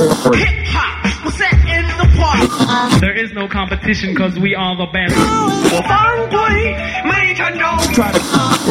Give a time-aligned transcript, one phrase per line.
[0.00, 2.69] Hip hop was set in the park.
[2.99, 5.15] There is no competition because we are the best.
[5.71, 7.65] 我犯规没成功。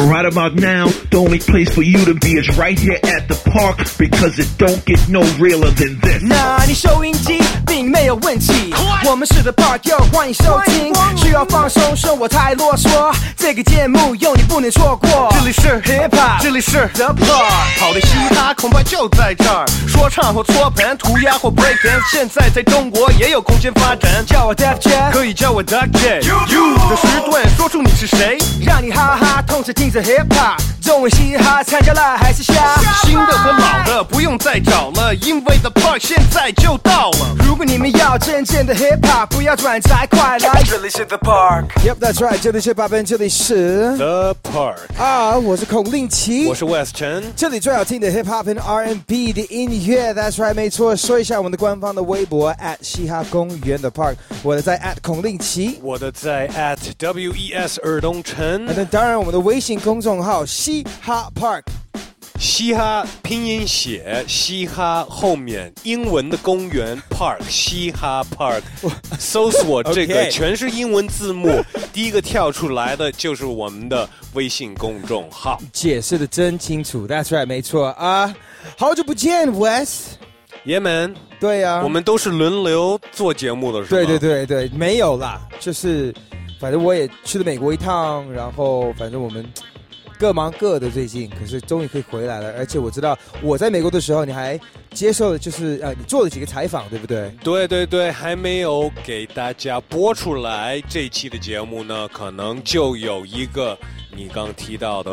[0.09, 3.35] Right about now, the only place for you to be is right here at the
[3.49, 6.21] park because it don't get no realer than this.
[6.21, 8.73] 那你收音机并没有问题，
[9.05, 10.93] 我们是 The Park，又欢迎收听。
[11.15, 15.29] 需要放松，生活太啰嗦，这个节目有你不能错过。
[15.31, 17.79] 这里是 Hip Hop，这里是 The Park。
[17.79, 24.24] 好的嘻哈恐怕就在这儿，说唱或搓盘、涂鸦或 break dance，现在在中国也有空间发 展。
[24.26, 26.20] 叫我 Def Jam，可以叫我 Duck J。
[26.26, 28.38] You 的时段，说出你是谁。
[28.64, 32.54] 让你哈哈同时听着 Hip Hop，中文嘻哈参加了还是瞎？
[33.02, 37.34] 新的和老的不用再找了，因为 The Park 现在就到了。
[37.46, 40.62] 如果你们要真正的 Hip Hop，不要转载，快来！
[40.64, 41.64] 这里是 The Park。
[41.84, 47.24] Yep，that's right，这里是八分，这里是 The Park，啊，我是孔令奇，我是 West 陈。
[47.34, 50.94] 这里最好听的 hip hop 和 R&B 的音乐，That's right，没错。
[50.94, 58.64] 说一下我们的官方的微博 at 嘻哈公园的 Park，我的在 at 孔令奇，我的在 at W E S 尔东城。
[58.66, 61.62] 那当然我们的微信公众号嘻哈 Park，
[62.38, 68.62] 嘻哈拼音写嘻哈后面英文的公园 Park 嘻哈 Park，
[69.18, 75.60] 搜索这个全是英文字幕， 第一个跳出来的就是我们的微信公众号。
[75.72, 78.34] 解释的真清楚，That's right，没错啊。
[78.76, 80.16] 好久不见，West。
[80.64, 83.96] 爷们，对呀、我们都是轮流做节目的，是吧？
[83.96, 86.14] 对对对对，没有啦，就是
[86.60, 89.44] 反正我也去了美国一趟，然后反正我们
[90.18, 94.60] 各忙各的最近，可是终于可以回来了，而且我知道我在美国的时候，你还
[94.92, 97.34] 接受了就是呃，你做了几个采访，对不对？
[97.42, 103.78] 对对对，还没有给大家播出来这一期的节目呢，可能就有一个
[104.14, 105.10] 你刚提到的，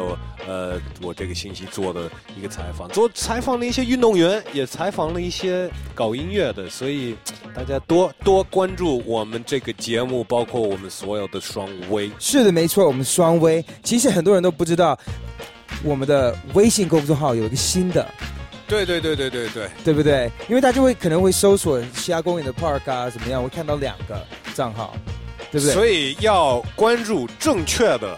[0.47, 7.15] 呃，我这个星期做的一个采访，做采访了一些运动员，也采访了一些搞音乐的，所以
[7.55, 12.11] 大家多多关注我们这个节目，包括我们所有的双微。
[12.19, 14.97] 是的，没错，我们双微，其实很多人都不知道，
[15.83, 18.07] 我们的微信公众号有一个新的，
[18.67, 20.29] 对对对对对对，对不对？
[20.49, 23.41] 因为大家会可能会搜索西亚公园的 Park 啊，怎么样？
[23.41, 24.95] 会看到两个账号，
[25.51, 25.73] 对不对？
[25.73, 28.17] 所以要关注正确的，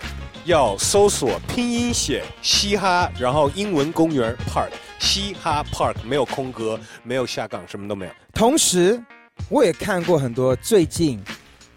[0.50, 8.12] 要搜索拼音写嘻哈，然后英文公园 Park 嘻哈 Park 没有空格，没有下岗，什么都没有。
[8.34, 9.00] 同时，
[9.48, 11.24] 我也看过很多最近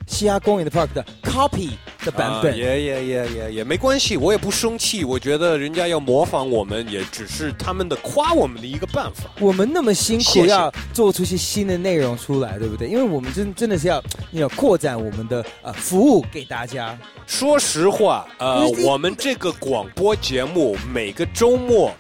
[0.07, 1.71] 西亚公园的 Park 的 copy
[2.05, 2.53] 的版本。
[2.53, 5.05] 啊也也也也也没关系，我也不生气。
[5.05, 9.31] 我觉得人家要模仿我们，也只是他们的夸我们的一个办法。
[9.41, 12.89] 我们那么辛苦要做出一些新的内容出来，对不对？
[12.89, 14.03] 因为我们真真的是要
[14.33, 16.99] 要扩展我们的呃服务给大家。
[17.27, 21.91] 说实话，呃，我们这个广播节目每个周末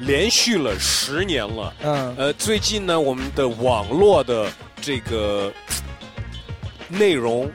[0.00, 1.74] 连续了十年了。
[1.82, 4.50] 嗯，呃，最近呢，我们的网络的
[4.82, 5.50] 这个
[6.88, 7.50] 内容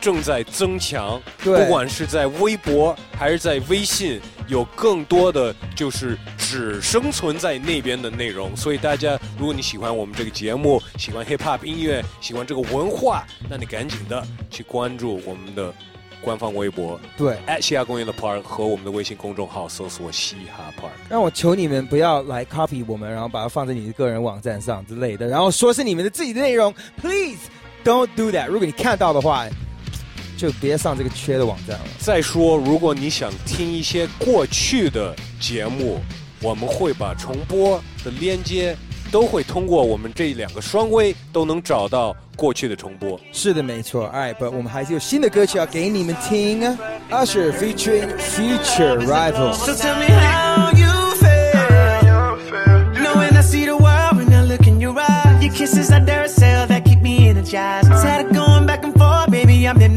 [0.00, 8.56] 正在增强，对不管是在微博还是在微信，有更多的就是只生存在那边的内容。
[8.56, 15.72] 所以大家，如果你喜欢我们这个节目，喜欢 hip hop 音乐，喜欢这个文化，那你赶紧的去关注我们的
[16.20, 20.90] 官方微博对，西亚公园的 Park 和我们的微信公众号，搜索嘻哈 Park。
[21.08, 27.38] 让我求你们不要来 copy 我们，然后把它放在你的个人网站上之类的，然后说是你们的自己的内容，please
[27.84, 28.46] don't do that。
[28.46, 29.46] 如果你看到的话，
[30.36, 31.84] 就别上这个缺的网站了。
[31.98, 36.00] 再说，如果你想听一些过去的节目，
[36.40, 38.76] 我们会把重播的链接
[39.12, 43.20] 都会通过我们这两个双微都能找到过去的重播。
[43.32, 44.10] 是的，没错。
[44.12, 46.62] Alright，不，我们还是有新的歌曲要给你们听。
[47.10, 50.31] Usher featuring Future Rival。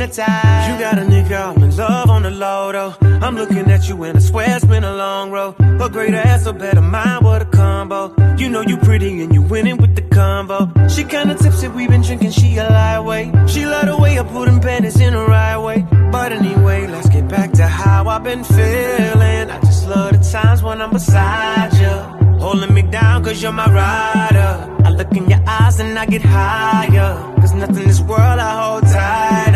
[0.06, 0.72] Hypnotized.
[0.72, 2.96] You got a nigga, I'm in love on the low though.
[3.02, 5.56] I'm looking at you and I swear it's been a long road.
[5.60, 8.14] A great ass, a better mind, what a combo.
[8.38, 10.72] You know you pretty and you winning with the combo.
[10.88, 13.50] She kinda tipsy, we been drinking, she a lightweight.
[13.50, 15.86] She love the way I put them panties in the right way.
[16.12, 19.50] But anyway, let's get back to how I've been feeling.
[19.50, 22.26] I just love the times when I'm beside you.
[22.40, 24.52] Holding me down cause you're my rider.
[24.86, 27.34] I look in your eyes and I get higher.
[27.42, 29.55] Cause nothing in this world I hold tighter.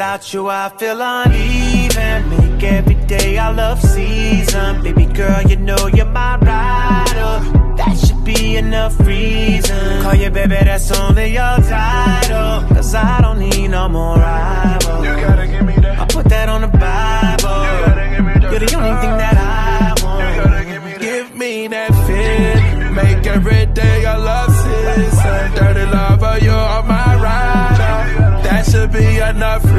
[0.00, 2.30] Without you, I feel uneven.
[2.30, 4.82] Make every day I love season.
[4.82, 7.76] Baby girl, you know you're my rider.
[7.76, 10.00] That should be enough reason.
[10.00, 12.66] Call you baby, that's only your title.
[12.74, 15.04] Cause I don't need no more rival.
[15.04, 16.00] You gotta give me that.
[16.00, 17.60] I put that on the Bible.
[17.66, 18.50] You gotta give me that.
[18.52, 20.20] You're the only thing that I want.
[20.24, 21.00] You gotta give me that.
[21.02, 22.94] Give me that fit.
[22.94, 25.52] Make every day I love season.
[25.56, 28.42] Dirty lover, you're my rider.
[28.44, 29.69] That should be enough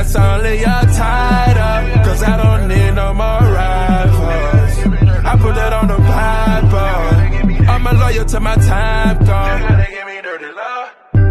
[0.00, 2.04] that's only your title.
[2.04, 4.72] Cause I don't need no more rivals.
[5.30, 7.68] I put that on the Bible.
[7.68, 9.80] I'm a loyal to my time, gone.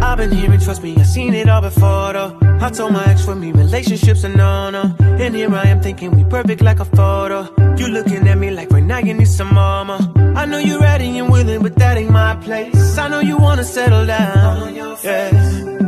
[0.01, 2.37] I've been hearing, trust me, I've seen it all before though.
[2.61, 4.95] I told my ex for me, relationships are no no.
[4.99, 7.47] And here I am thinking we perfect like a photo.
[7.77, 9.97] You looking at me like right now you need some mama.
[10.35, 12.97] I know you're ready and willing, but that ain't my place.
[12.97, 14.57] I know you wanna settle down.
[14.63, 15.78] on your Yeah.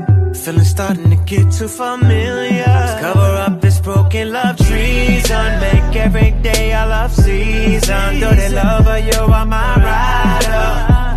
[0.42, 2.66] Feeling starting to get too familiar.
[2.66, 5.60] Let's cover up this broken love treason.
[5.60, 8.20] Make every day our love season.
[8.20, 10.68] love lover, you are my rider.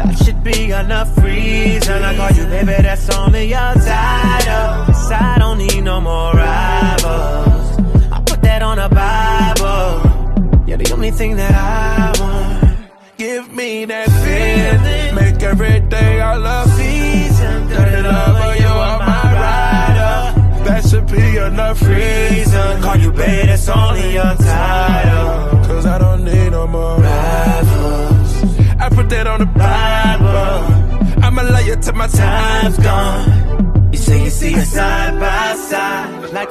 [0.04, 2.02] That should be enough reason.
[2.04, 4.84] I call you baby, that's only your title.
[4.84, 7.78] 'Cause I don't need no more rivals.
[8.12, 10.66] I put that on a Bible.
[10.66, 12.64] You're the only thing that I want.
[13.16, 15.14] Give me that feeling.
[15.14, 19.03] Make every day our love Season, Dirty lover, you are
[21.14, 22.82] be enough reason.
[22.82, 25.64] Call you baby, that's only your title.
[25.66, 28.32] Cause I don't need no more Rivals.
[28.80, 31.22] I put that on the Bible.
[31.24, 33.63] I'ma lay it to my time's gone.
[33.94, 34.02] Like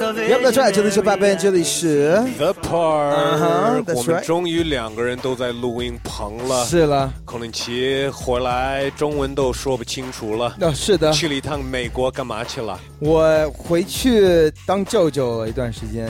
[0.02, 6.64] a Yep, that's right，这里是八 Ben，这里是 The Part，、Uh-huh, 我们终于两个人都在录音棚了。
[6.64, 10.56] 是了，孔令奇回来，中文都说不清楚了。
[10.62, 12.80] 哦，是的，去了一趟美国，干嘛去了？
[13.00, 16.08] 我回去当舅舅了一段时间，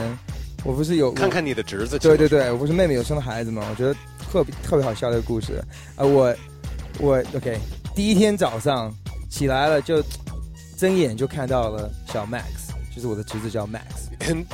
[0.62, 1.28] 我不是有看。
[1.28, 1.98] 看你的侄子。
[1.98, 3.66] 对对对，我不是妹妹有生了孩子吗？
[3.68, 3.92] 我觉得
[4.30, 5.60] 特别特别好笑的故事
[5.96, 6.32] 啊、我
[7.00, 7.58] 我 OK，
[7.92, 8.94] 第一天早上
[9.28, 10.00] 起来了就
[10.76, 14.44] 睁眼就看到了小 Max，就是我的侄子叫 Max，很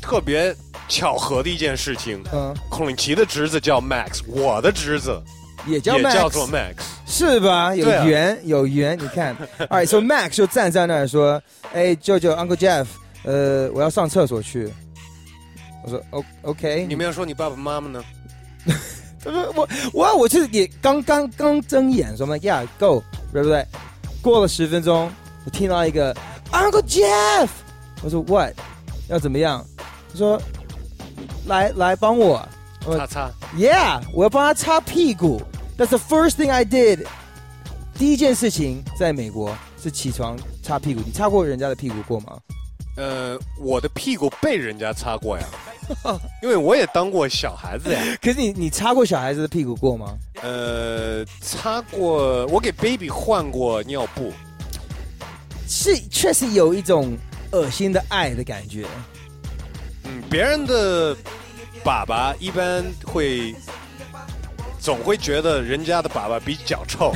[0.00, 0.54] 特别
[0.88, 2.22] 巧合的一件事情。
[2.32, 5.22] 嗯，孔令奇的侄子叫 Max，我的侄子
[5.66, 6.74] 也叫也 Max，叫做 Max。
[7.06, 7.74] 是吧？
[7.74, 9.36] 有对啊缘、有缘，你看，
[9.70, 11.40] Alright，so Max 就站在那儿说
[11.72, 12.86] ：“哎，舅舅 Uncle Jeff，
[13.24, 14.72] 呃，我要上厕所去。”
[15.84, 18.04] 我说：“O OK。”你们要说你爸爸妈妈呢？
[19.22, 23.02] 他说我我我就是也刚刚刚睁眼，说嘛，Yeah go，
[23.32, 23.64] 对不对？
[24.22, 25.10] 过了十分钟，
[25.46, 26.12] 我听到一个
[26.50, 27.48] Uncle Jeff，
[28.02, 28.52] 我说 What？
[29.08, 29.64] 要怎么样？
[30.12, 30.42] 他说
[31.46, 32.46] 来来帮我
[32.84, 35.40] 我擦擦，，Yeah，我要帮他擦屁股。
[35.78, 37.06] That's the first thing I did。
[37.96, 41.00] 第一件事情在美国是起床擦屁股。
[41.06, 42.38] 你擦过人家的屁股过吗？
[42.96, 45.44] 呃，我的屁股被人家擦过呀，
[46.42, 48.02] 因为我也当过小孩子呀。
[48.20, 50.16] 可是你你擦过小孩子的屁股过吗？
[50.42, 54.32] 呃，擦过，我给 baby 换过尿布。
[55.68, 57.16] 是确实有一种
[57.52, 58.86] 恶心的爱的感觉。
[60.04, 61.14] 嗯，别人的
[61.84, 63.54] 粑粑一般会
[64.78, 67.12] 总会觉得人家的粑粑比较臭，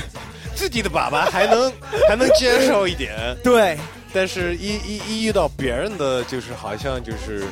[0.54, 1.72] 自己的粑粑还能
[2.08, 3.78] 还能接受一点，对，
[4.12, 7.44] 但是一一一遇到别人的，就是好像就是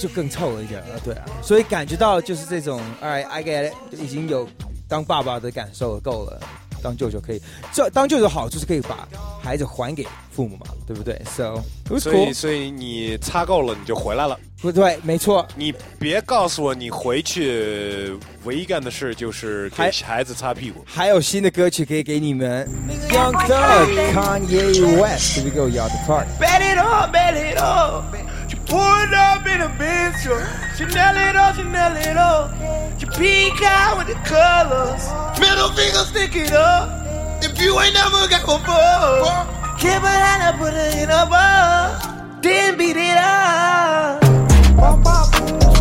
[0.00, 4.48] 就更臭了一点了，对啊，所以感觉到就是这种哎 I get it，已经有
[4.88, 6.40] 当爸爸的感受够了，
[6.84, 7.40] 当舅舅可以，
[7.72, 9.08] 这当舅舅好处是可以把
[9.42, 11.62] 孩子还给父母嘛，对不对？So
[11.98, 14.38] 所以所以你擦够了你就回来了。
[14.60, 18.14] 不对，没错，你别告诉我你回去
[18.44, 20.82] 唯一干的事就是给孩子擦屁股。
[20.86, 22.68] 还有新的歌曲可以给你们
[23.08, 26.26] ，Young Thug Kanye West，Here we go, y'all the park。
[28.74, 30.26] Pour up in a bitch.
[30.76, 32.50] Chanel it up, Chanel it up.
[33.00, 35.04] You peek out with the colors.
[35.38, 36.90] Middle finger stick it up.
[37.40, 39.46] If you ain't never got one before,
[39.78, 42.40] keep it out and put it in a bar.
[42.42, 44.20] Then beat it up.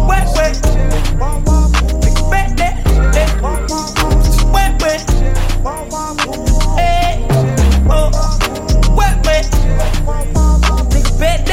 [0.07, 0.61] Wet, wet.
[2.29, 2.75] Bet that.
[4.53, 5.01] Wet, wet.
[6.77, 7.25] Hey.
[7.89, 8.11] Oh.
[8.95, 9.45] Wet, wet.
[11.19, 11.52] Bet that,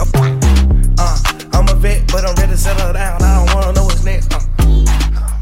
[0.98, 1.18] Uh,
[1.52, 3.22] I'm a vet, but I'm ready to settle down.
[3.22, 4.32] I don't wanna know what's next.
[4.32, 4.40] Uh.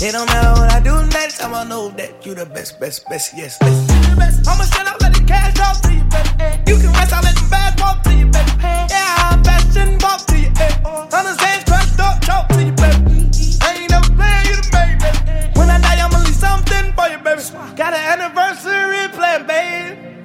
[0.03, 3.09] It don't matter what I do next time, I know that you the best, best,
[3.09, 3.57] best, yes.
[3.61, 4.49] yes.
[4.49, 6.59] I'ma shut up, let the cash talk to you, baby.
[6.67, 8.51] You can rest, I'll let the bad walk to you, baby.
[8.91, 10.75] Yeah, I'm fashion walk to you, baby.
[11.15, 13.31] Understand, crushed up, talk to you, baby.
[13.63, 15.55] I ain't never playing you the baby.
[15.55, 17.47] When I die, I'ma leave something for you, baby.
[17.79, 20.20] Got an anniversary plan, baby.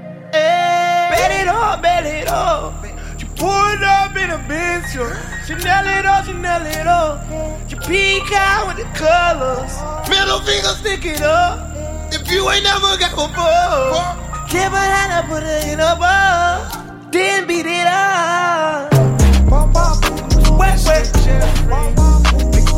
[1.38, 2.84] It up, bet it up.
[3.20, 4.92] You pulled up in a Benz.
[4.94, 7.70] Chanel it up, Chanel it up.
[7.70, 9.74] You peek out with the colors.
[10.10, 11.74] Middle finger stick it up.
[12.14, 15.96] If you ain't never got one for, give her hand up, put it in a
[16.00, 17.12] bar.
[17.12, 18.94] Then beat it up.
[20.58, 21.06] Wet, wet.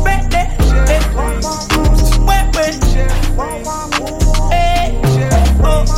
[0.04, 0.48] Fat that.
[2.26, 2.74] Wet, wet.
[4.52, 5.00] Hey.
[5.62, 5.97] Oh.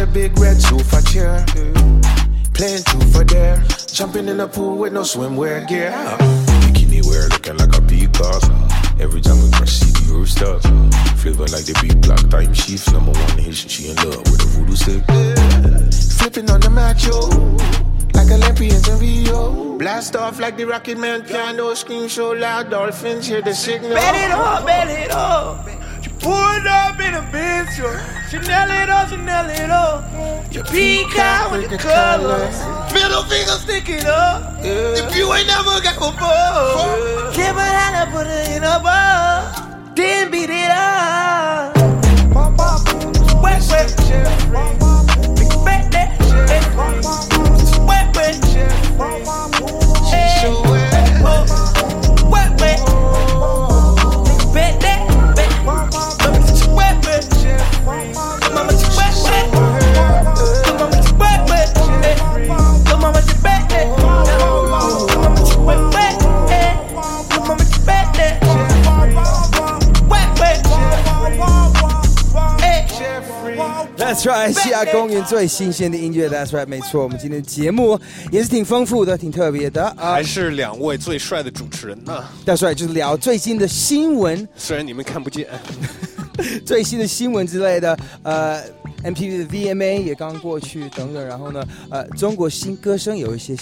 [0.00, 1.44] The big red sofa chair.
[2.54, 3.62] Playing truth for dare.
[3.92, 5.92] Jumping in the pool with no swimwear gear.
[6.64, 8.42] Bikini wear looking like a peacock.
[8.98, 10.58] Every time we crush the rooster.
[11.20, 12.90] Flavor like the beat black time sheets.
[12.90, 15.04] Number one hit, she in love with a voodoo stick.
[16.18, 17.28] Flipping on the macho.
[18.16, 19.76] Like Olympians in Rio.
[19.76, 21.74] Blast off like the Rocket Man piano.
[21.74, 23.94] Scream so loud, dolphins hear the signal.
[23.94, 25.79] Bet it up, bet it up.
[26.20, 27.88] Pulled up in a Benz, yo.
[28.28, 30.04] Chanel it up, Chanel it up.
[30.52, 32.60] You peek out with the colors.
[32.92, 34.58] Middle finger sticking it up.
[34.62, 38.80] If you ain't never got one for, give her hand up, put her in a
[38.80, 39.92] bar.
[39.94, 41.74] Then beat it up.
[43.42, 43.90] Wet, wet.
[45.64, 46.18] Fat that.
[47.88, 48.34] Wet, wet.
[50.10, 50.52] Hey.
[52.30, 52.89] Wet, wet.
[74.10, 77.96] That's right，西雅公园最新鲜的音乐，That's right，没错，我们今天的节目
[78.32, 79.84] 也是挺丰富的，挺特别的。
[79.90, 80.22] 啊还。
[80.24, 85.46] 是两位最帅的主持人呢、That's right，就是聊最新的新闻，虽然你们看不见，
[86.66, 88.60] 最新的新闻之类的，呃
[89.04, 93.54] ，MTV 的 VMA 也刚过去，等等，然后呢，呃，中国新歌声有一些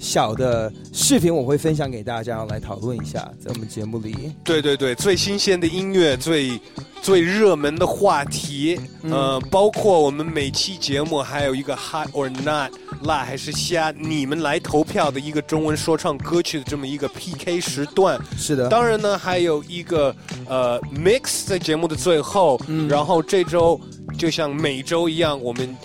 [0.00, 4.32] 小的视频，我会分享给大家来讨论一下，在我们节目里。
[4.42, 6.58] 对对对，最新鲜的音乐，最
[7.02, 18.18] 最热门的话题，呃，包括我们每期节目还有一个 hot or not 辣还是虾，你们来投票的一个中文说唱歌曲的这么一个 PK 时段。
[18.38, 20.14] 是的，当然呢，还有一个
[20.48, 23.78] 呃 mix 在节目的最后，嗯然后这周
[24.18, 25.76] 就像每周一样，我们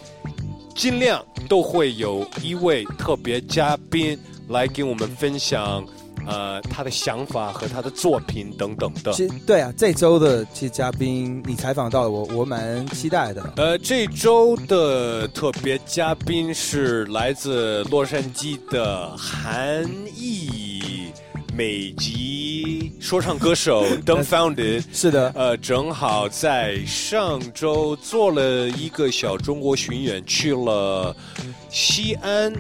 [0.76, 5.84] 尽量都会有一位特别嘉宾来给我们分享。
[6.28, 9.14] 呃，他的想法和他的作品等等的。
[9.14, 13.54] 其实对啊，这周的其实嘉宾你采访到了我，我蛮期待的。
[13.58, 20.75] 呃，这周的特别嘉宾是来自洛杉矶的韩裔
[21.56, 24.84] 美籍说唱歌手 Dumbfounded。
[24.92, 31.16] 是的，呃，正好在上周做了一个小中国巡演，去了
[31.70, 32.54] 西安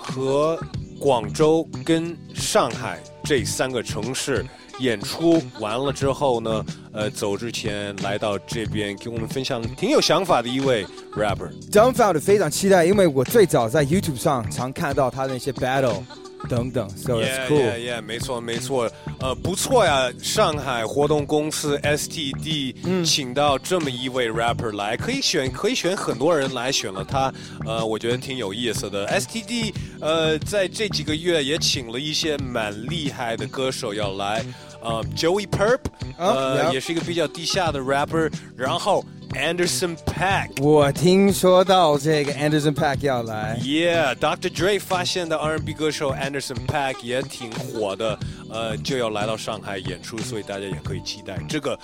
[0.00, 0.58] 和
[0.98, 4.44] 广州跟上海这三个城市
[4.80, 10.84] 演出完了之后呢，呃，走之前来到这边给我们分享挺有想法的一位
[11.16, 11.48] rapper。
[11.70, 16.02] Dumbfounded 非常期待，因为我最早在 YouTube 上常看到他的那些 battle
[16.48, 17.60] 等等，so it's Yeah, cool。
[17.60, 20.10] yeah, yeah，没错，没错，呃，不错呀。
[20.22, 27.32] 上海活动公司 STD、请到这么一位 rapper 来，可以选，可以选很多人来，选了他，
[27.66, 29.06] 呃，我觉得挺有意思的。
[29.08, 34.44] STD 呃，在这几个月也请了一些蛮厉害的歌手要来，
[34.82, 35.80] 呃，Joey Perp，
[36.18, 40.62] 呃，yeah 也是一个比较地下的 rapper，然后 Anderson Pack。
[40.62, 44.50] 我听说到这个 Anderson Pack 要来，Yeah，Dr.
[44.50, 48.18] Dre 发现的 R&B 歌手 Anderson Pack 也挺火的，
[48.50, 51.78] 呃，就要来到上海演出，所以大家也可以期待这个。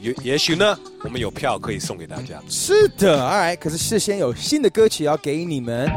[0.00, 2.40] 也也许呢，我们有票可以送给大家。
[2.48, 5.90] 是的，Alright，可是事先有新的歌曲要给你们。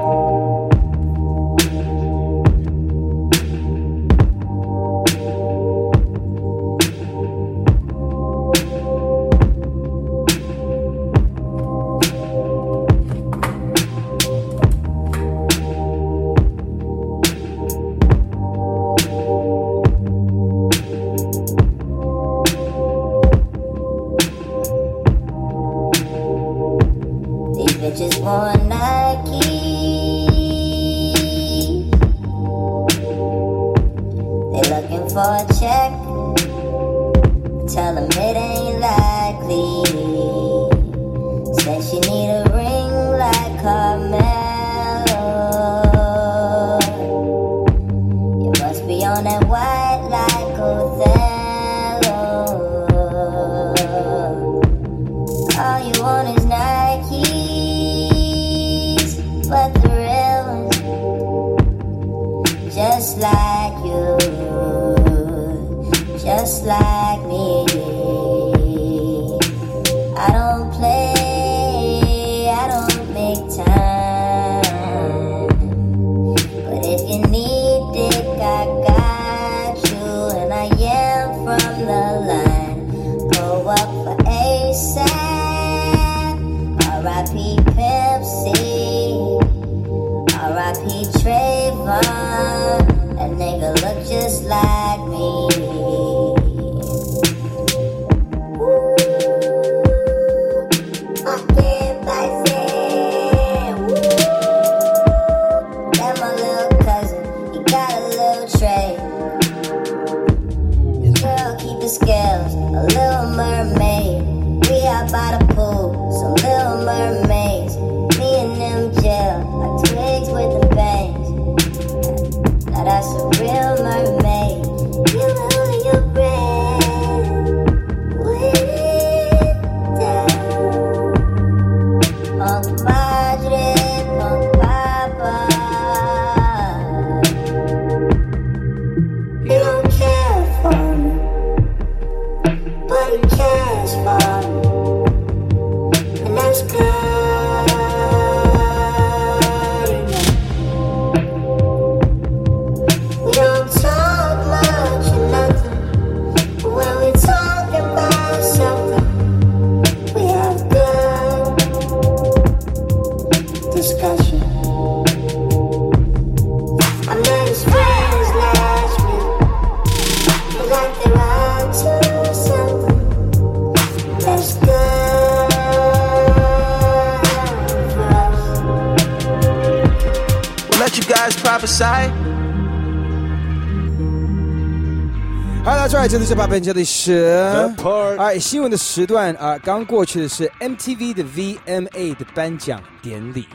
[186.34, 187.70] 是把本这里是
[188.18, 193.48] 哎，新闻的时段啊，刚过去的是 MTV 的 VMA 的颁奖典礼，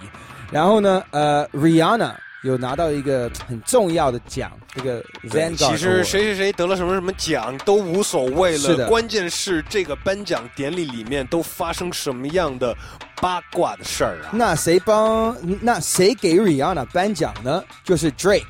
[0.53, 2.13] 然后呢，呃，Rihanna
[2.45, 12.73] 有拿到一个很重要的奖，这个 Vanguard 其实谁谁谁得了什么什么奖都无所谓了是的了，关键是这个颁奖典礼里面都发生什么样的
[13.21, 14.31] 八卦的事儿啊？
[14.33, 15.37] 那谁帮？
[15.61, 17.61] 那谁给 Rihanna 颁奖呢？
[17.83, 18.45] 就是 Drake。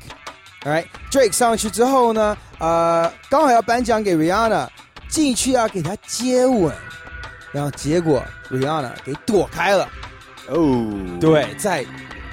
[0.63, 4.67] Alright，Drake 上去之后呢，呃，刚好要颁奖给 Rihanna，
[5.07, 6.73] 进去要给她接吻，
[7.51, 9.87] 然后结果 Rihanna 给躲开了。
[10.49, 10.91] 哦，
[11.21, 11.85] 对，在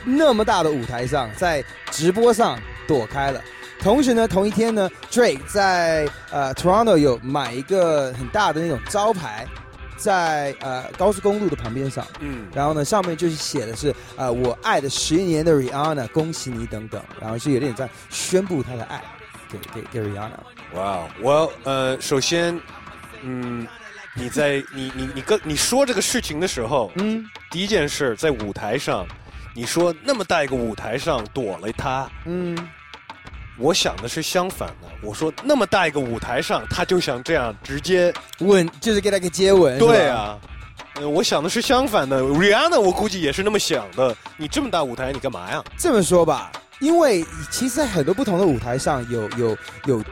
[0.05, 2.59] 那么大的舞台上，在直播上
[2.89, 3.41] 躲开了。
[3.79, 9.47] 同时呢，同一天呢，Drake 在呃 Toronto 有买一个很大的那种招牌，
[9.97, 19.03] 在呃高速公路的旁边上，嗯，然后呢上面就是写的是呃我爱的十年的 Rihanna，恭喜你等等，然后是有点在宣布他的爱
[19.51, 20.31] 给给给 Rihanna。
[20.75, 22.61] 哇，我呃，首先，
[23.23, 23.67] 嗯，
[24.15, 29.07] 你在你你你跟你说这个事情的时候，嗯，第一件事在舞台上，
[29.55, 32.57] 你说那么大一个舞台上躲了他，嗯，
[33.59, 40.39] 我想的是相反的，我说那么大一个舞台上，他就想这样直接，吻就是给他个接吻，对，啊。
[40.95, 44.17] 呃，我想的是相反的，Rihanna 我估计也是那么想的。
[44.39, 45.63] 你这么大舞台，你干嘛呀？
[45.77, 50.03] 这么说吧，因为其实在很多不同的舞台上有有有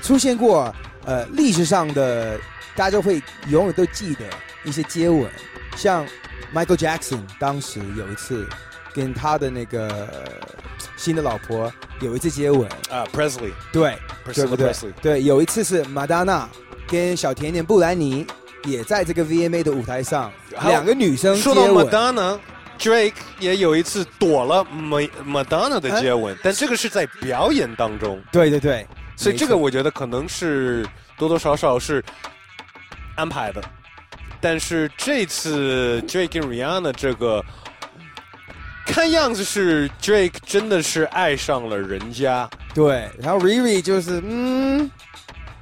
[0.00, 0.72] 出现过
[1.04, 2.38] 呃历史上的，
[2.76, 4.24] 大家就会永远都记得
[4.62, 5.28] 一些接吻，
[5.76, 6.06] 像
[6.54, 8.48] Michael Jackson 当时有一次
[8.98, 10.08] 跟他的那个呃
[10.96, 13.96] 新的老婆有一次接吻，啊，Presley，对
[14.34, 14.92] 对不对 Presley？
[15.00, 16.46] 对，有一次是 Madonna
[16.88, 18.26] 跟小甜甜布兰妮
[18.64, 20.32] 也在这个 VMA 的舞台上，
[20.66, 21.86] 两个女生接说到吻。
[21.86, 22.38] Madonna。
[22.80, 32.00] Drake 也有一次躲了 Ma- Madonna 的接吻，但这个是在表演当中，对对对，所以这个我觉得可能是多多少少是
[33.16, 33.60] 安排的。
[34.40, 37.44] 但是这次 Drake 跟 Rihanna 这个，
[38.88, 42.48] 看样子是 Drake 真的是爱上了人家。
[42.74, 44.90] 对，然后 Riri 就是嗯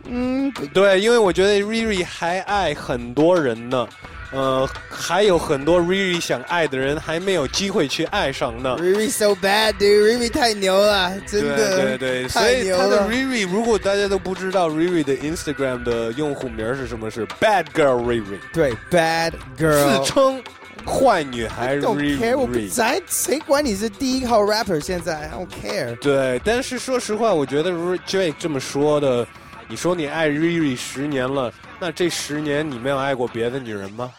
[0.05, 3.87] 嗯，对，因为我觉得 Riri 还爱很多人呢。
[4.33, 8.77] 呃，还有很多 Riri 想爱的人还没有机会去爱上呢。
[8.79, 10.19] Riri so bad, dude.
[10.19, 11.81] Riri 太牛了，真的。
[11.81, 13.09] 对对，所太以他的。
[13.09, 20.01] Riri，如果大家都不知道 Riri 的 Instagram 的用户名是什么，是 Bad Girl Riri，对，bad girl。
[20.01, 20.43] 自称
[20.87, 22.71] 坏女孩 Don't care，我不 Riri。
[22.71, 24.81] 在，谁管你是第一号 rapper？
[24.81, 25.97] 现在 I don't care。
[25.97, 29.27] 对，但是说实话，我觉得 R- Drake 这么说的，
[29.69, 34.11] 你说你爱 Riri 十年了，那这十年你没有爱过别的女人吗？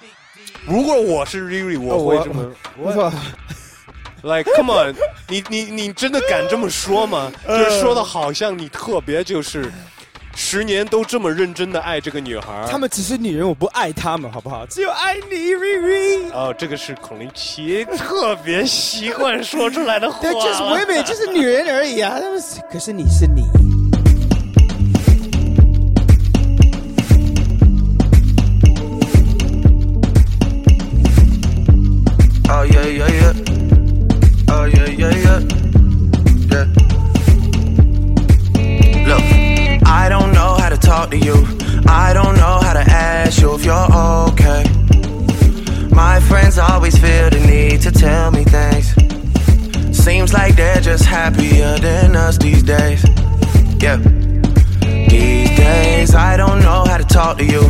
[0.66, 2.52] 如果我是 Riri，我会这么。
[2.78, 3.12] 我说
[4.24, 4.96] Like, come on，
[5.30, 7.32] 你你你真的敢这么说吗？
[7.48, 9.72] 就是说的好像你特别就是
[10.40, 12.68] 十年都这么认真的爱这个女孩儿。
[12.68, 14.68] 他们只是女人，我不爱他们，好不好？
[14.68, 16.32] 只有爱你，Riri。
[16.32, 20.22] 哦，这个是孔令奇特别习惯说出来的话。
[20.22, 22.20] 对，就是 women，就是女人而已啊。
[22.22, 23.42] 他们是可是你是你。
[32.50, 33.47] Oh yeah, yeah, yeah.
[41.08, 41.36] Talk to you.
[41.88, 43.88] I don't know how to ask you if you're
[44.30, 44.64] okay.
[45.90, 48.94] My friends always feel the need to tell me things.
[49.98, 53.04] Seems like they're just happier than us these days.
[53.80, 53.98] Yeah.
[55.10, 57.64] These days, I don't know how to talk to you.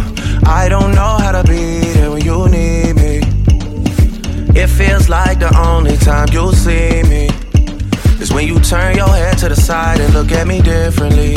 [0.45, 3.21] I don't know how to be there when you need me.
[4.60, 7.30] It feels like the only time you'll see me
[8.19, 11.36] is when you turn your head to the side and look at me differently.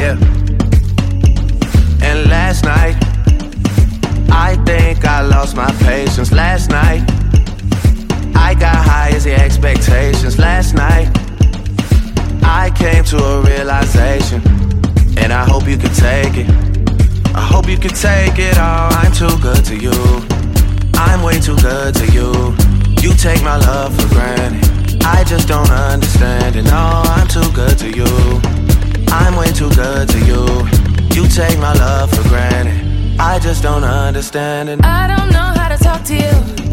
[0.00, 0.35] Yeah.
[2.02, 2.96] And last night,
[4.30, 6.32] I think I lost my patience.
[6.32, 7.02] Last night,
[8.34, 10.38] I got high as the expectations.
[10.38, 11.08] Last night,
[12.42, 14.40] I came to a realization,
[15.18, 16.50] and I hope you can take it.
[17.34, 18.92] I hope you can take it all.
[18.92, 19.92] I'm too good to you.
[20.94, 22.54] I'm way too good to you.
[23.02, 25.02] You take my love for granted.
[25.04, 26.64] I just don't understand it.
[26.64, 28.40] No, I'm too good to you.
[29.08, 30.85] I'm way too good to you.
[31.16, 33.18] You take my love for granted.
[33.18, 34.84] I just don't understand it.
[34.84, 36.65] I don't know how to talk to you.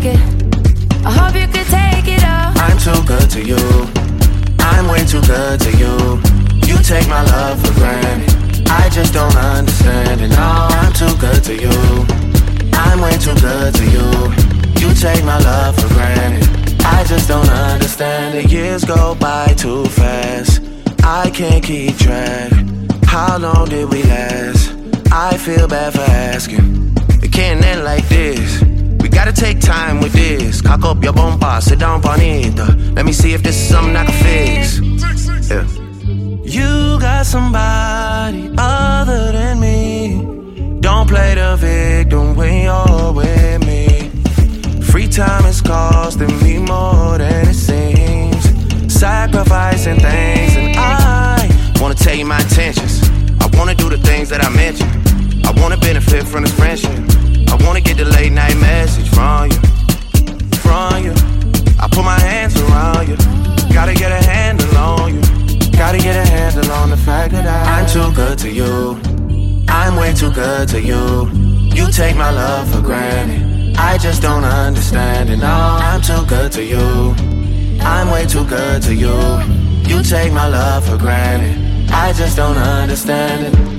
[0.00, 1.04] Take it.
[1.04, 2.52] I hope you could take it all.
[2.56, 3.60] I'm too good to you.
[4.58, 5.94] I'm way too good to you.
[6.68, 8.68] You take my love for granted.
[8.68, 10.28] I just don't understand it.
[10.28, 11.76] No, I'm too good to you.
[12.72, 14.08] I'm way too good to you.
[14.80, 16.48] You take my love for granted.
[16.84, 18.50] I just don't understand it.
[18.50, 20.62] Years go by too fast.
[21.02, 22.52] I can't keep track.
[23.04, 24.72] How long did we last?
[25.12, 26.94] I feel bad for asking.
[27.22, 28.49] It can't end like this.
[29.10, 30.62] Gotta take time with this.
[30.62, 32.76] Cock up your bumper, sit down, bonita.
[32.94, 34.80] Let me see if this is something I can fix.
[35.50, 35.66] Yeah.
[36.44, 40.80] You got somebody other than me.
[40.80, 44.10] Don't play the victim when you're with me.
[44.82, 48.92] Free time is costing me more than it seems.
[48.92, 51.48] Sacrificing things, and I
[51.80, 53.02] wanna tell you my intentions.
[53.40, 54.99] I wanna do the things that I mentioned.
[55.50, 56.92] I wanna benefit from this friendship.
[57.50, 59.58] I wanna get the late night message from you,
[60.62, 61.12] from you.
[61.80, 63.16] I put my hands around you.
[63.74, 65.20] Gotta get a handle on you.
[65.72, 68.96] Gotta get a handle on the fact that I, I'm too good to you.
[69.68, 71.28] I'm way too good to you.
[71.74, 73.76] You take my love for granted.
[73.76, 75.38] I just don't understand it.
[75.38, 77.12] No, I'm too good to you.
[77.80, 79.18] I'm way too good to you.
[79.88, 81.90] You take my love for granted.
[81.90, 83.69] I just don't understand it.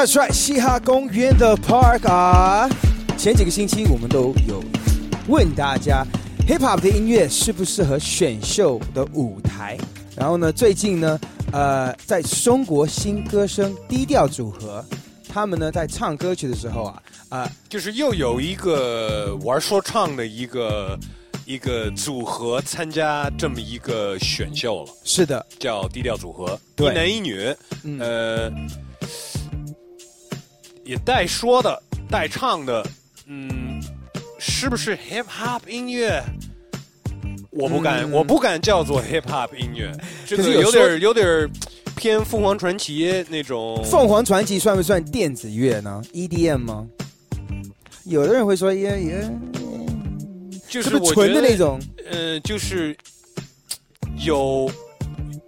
[0.00, 2.66] Right，嘻哈公园的 Park 啊。
[3.18, 4.64] 前几个星期我们都有
[5.28, 6.06] 问大家
[6.48, 9.76] ，Hip Hop 的音乐适不适合选秀的舞台？
[10.16, 11.20] 然后呢，最近呢，
[11.52, 14.82] 呃，在中国新歌声低调组合，
[15.28, 20.98] 他们呢在唱歌曲的时候啊，啊、就是又有一个玩说唱的一个
[21.44, 28.00] 一个组合参加这么一个选秀了，是的，叫低调组合，一男一女，嗯。
[28.00, 28.50] 呃，
[30.90, 32.84] 也带说的带唱的，
[33.26, 33.80] 嗯，
[34.40, 36.20] 是不是 hip hop 音乐？
[37.52, 39.92] 我不敢，嗯我不敢叫做 hip hop 音乐，
[40.26, 41.48] 这个有点儿有点儿
[41.94, 43.80] 偏凤凰传奇那种。
[43.84, 46.84] 凤凰传奇算不算电子乐呢？EDM 吗？
[48.04, 49.30] 有的人会说也也，
[50.68, 51.80] 就是纯的那种？
[52.10, 52.96] 呃，就是
[54.24, 54.68] 有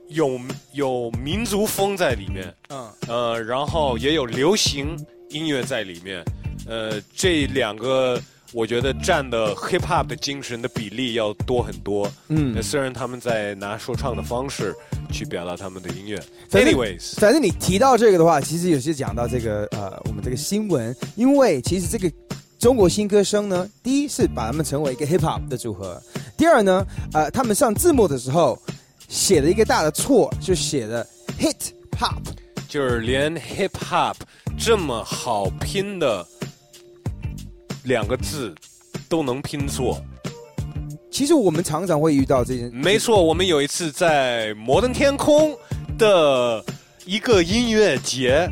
[0.08, 0.40] 有
[0.72, 4.96] 有民族风在里面，嗯，呃，然后也有流行
[5.32, 6.24] 音乐在里面，
[6.66, 8.20] 呃，这两个
[8.52, 12.10] 我觉得占的 hip hop 的精神的比例要多很多。
[12.28, 12.54] 嗯。
[12.54, 14.74] 呃虽然他们在拿说唱的方式
[15.10, 22.10] 去表达他们的音乐，anyways，反正你提到这个的话，其实有些讲到这个呃，我们这个新闻，因为其实这个
[22.58, 26.00] 中国新歌声呢，第一是把他们成为一个 hip hop 的组合，
[26.36, 28.60] 第二呢，呃，他们上字幕的时候
[29.08, 31.06] 写了一个大的错，就写的
[31.40, 31.56] hit
[31.98, 32.22] hop，
[32.68, 34.14] 就是连 hip hop
[34.58, 36.26] 这么好拼的
[37.84, 38.54] 两个字
[39.08, 40.00] 都能拼错。
[41.10, 45.54] 其实我们常常会遇到这件，没错，我们有一次在摩登天空
[45.98, 46.64] 的
[47.04, 48.48] 一个音乐节，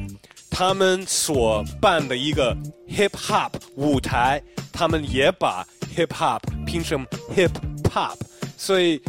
[0.51, 2.55] 他们所办的一个
[2.89, 7.51] hip hop 舞台，他们也把 hip hop 拼成 hip
[7.85, 8.17] hop，
[8.59, 9.01] 所以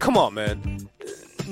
[0.00, 0.58] come on man，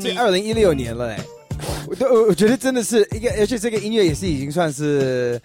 [0.00, 1.20] 这二零一六年了哎，
[1.88, 5.40] 我都我我觉得真的是一个，而且这个音乐也是已经算是，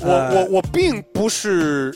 [0.00, 1.94] 我呃我我并不是，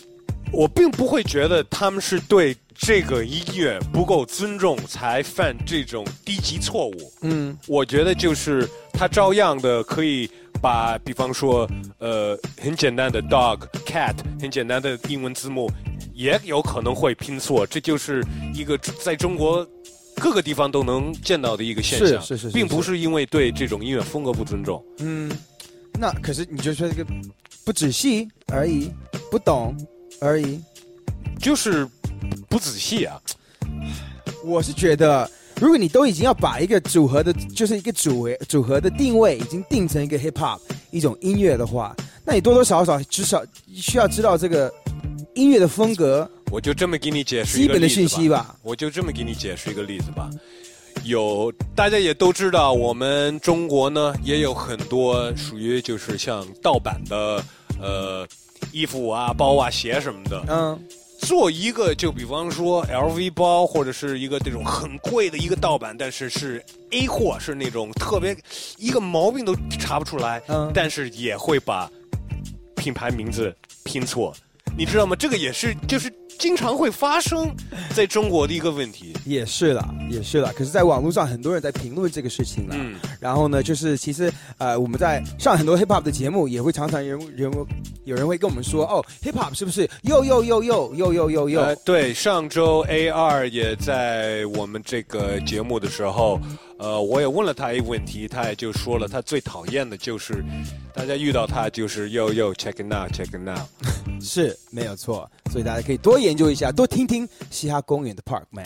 [0.52, 7.12] 我并不会觉得他们是对这个音乐不够尊重才犯这种低级错误。
[7.22, 10.28] 嗯，我觉得就是他照样的可以
[10.60, 15.70] 把，比方说，呃，很简单的 dog、cat，很简单的英文字幕，
[16.14, 18.22] 也有可能会拼错，这就是
[18.54, 19.66] 一个在中国
[20.16, 24.82] 各个地方都能见到的一个现象，是是并不是因为对这种音乐风格不尊重。
[24.98, 25.30] 嗯，
[25.98, 27.06] 那可是你就说这个
[27.64, 28.90] 不仔细而已，
[29.30, 29.76] 不懂
[30.20, 30.60] 而已。
[31.38, 31.86] 就是
[32.48, 33.20] 不仔细啊。
[34.42, 40.58] 我是觉得，如果你都已经要把一个组合的，就是一个组合组合的定位已经定成一个 hip hop
[40.90, 44.72] 一种音乐的话，那你多多少少至少需要知道这个
[45.36, 48.56] 音乐的风格，我就这么给你解释一基本的个例子讯息吧。
[48.62, 50.30] 我就这么给你解释一个例子吧。
[51.04, 57.44] 有大家也都知道，我们中国呢也有很多属于就是像盗版的
[57.78, 58.26] 呃
[58.72, 60.42] 衣服啊、包啊、鞋什么的。
[60.48, 60.82] 嗯，
[61.18, 68.34] 做一个就比方说 LV 包或者是一个这种很贵的一个盗版，但是是 A 货，是那种特别
[68.78, 71.90] 一个毛病都查不出来，嗯但是也会把
[72.74, 74.34] 品牌名字拼错，
[74.78, 75.16] 你知道吗？
[75.16, 77.50] 这个也是就是经常会发生
[77.94, 79.14] 在中国的一个问题。
[79.24, 80.52] 也是啦，也是啦。
[80.54, 82.76] 可是，在网络上很多人在评论这个事情啦。
[82.78, 87.52] 嗯，然后呢，就是其实呃，我们在上很多 hip hop 的节目，也会常常有人人
[88.04, 91.60] 有人会跟我们说，哦，hip hop 是不是又又又又又又又又？
[91.62, 96.38] 呃，对，上周 A 二也在我们这个节目的时候，
[96.78, 100.44] 呃，我也问了他一个问题，他也就说了，他最讨厌的就是
[100.94, 103.66] 大家遇到他就是又又 check it out check it out。
[104.20, 108.64] 是没有错，所以大家可以多研究一下，多听听嘻哈公园的 Park Man。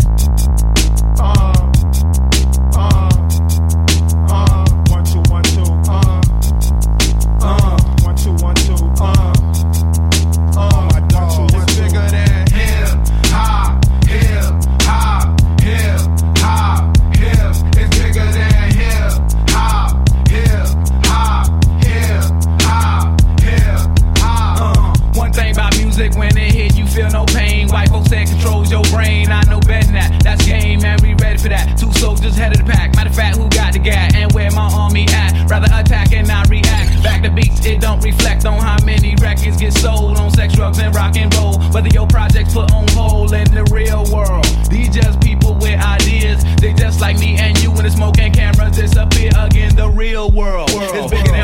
[40.78, 41.58] And rock and roll.
[41.72, 44.44] Whether your projects put on hold in the real world.
[44.70, 46.44] These just people with ideas.
[46.56, 49.74] They just like me and you when the smoke and cameras disappear again.
[49.74, 51.39] The real world is bigger than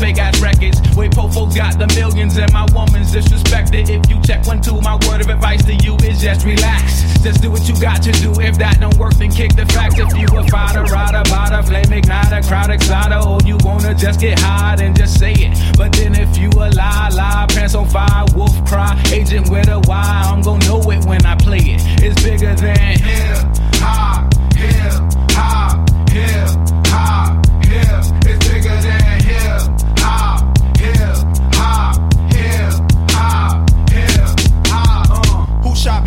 [0.00, 0.80] fake ass records.
[0.96, 3.90] Wait, po folks got the millions and my woman's disrespected.
[3.90, 7.04] If you check one, two, my word of advice to you is just relax.
[7.22, 8.32] Just do what you got to do.
[8.40, 9.98] If that don't work, then kick the facts.
[9.98, 14.38] If you a fighter, rider, bada, flame igniter, crowd exciter, or you wanna just get
[14.38, 15.76] high, then just say it.
[15.76, 19.80] But then if you a lie, lie, pants on fire, wolf cry, agent with a
[19.80, 21.82] Y, I'm gonna know it when I play it.
[22.02, 23.36] It's bigger than hip
[23.76, 24.96] hop, hip
[25.36, 26.48] hop, hip
[26.88, 28.19] hop, hip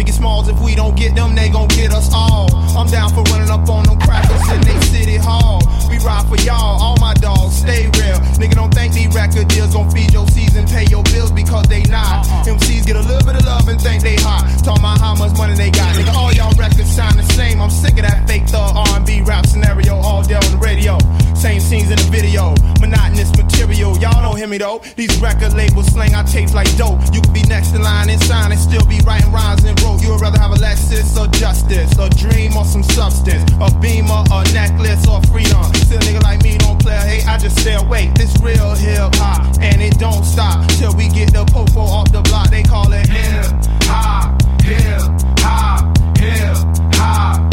[0.05, 2.53] Get smalls, if we don't get them, they gon' get us all.
[2.77, 4.82] I'm down for running up on them crackers and they
[5.13, 5.61] city hall.
[5.89, 8.19] We ride for y'all, all my dogs, stay real.
[8.39, 11.83] Nigga, don't think these record deals gon' feed your season, pay your bills because they
[11.83, 12.25] not.
[12.25, 12.55] Uh-uh.
[12.55, 14.43] MCs get a little bit of love and think they hot.
[14.63, 15.95] Talk about how much money they got.
[15.95, 17.61] Nigga, all y'all records sound the same.
[17.61, 20.97] I'm sick of that fake thug R&B rap scenario all day on the radio.
[21.35, 23.97] Same scenes in the video, monotonous material.
[23.99, 24.81] Y'all don't hear me though.
[24.95, 26.99] These record labels slang our tapes like dope.
[27.11, 30.01] You could be next in line and sign and still be writing rhymes and rope.
[30.01, 34.23] You would rather have a Lexus or justice, a dream or some substance, a beamer,
[34.31, 35.63] a necklace or freedom.
[35.85, 36.95] Still nigga like me don't play.
[36.95, 38.13] Hey, I just stay awake.
[38.15, 42.21] This real hip hop and it don't stop till we get the popo off the
[42.21, 42.49] block.
[42.49, 43.45] They call it hip
[43.83, 45.01] hop, hip
[45.39, 46.57] hop, hip
[46.95, 47.52] hop,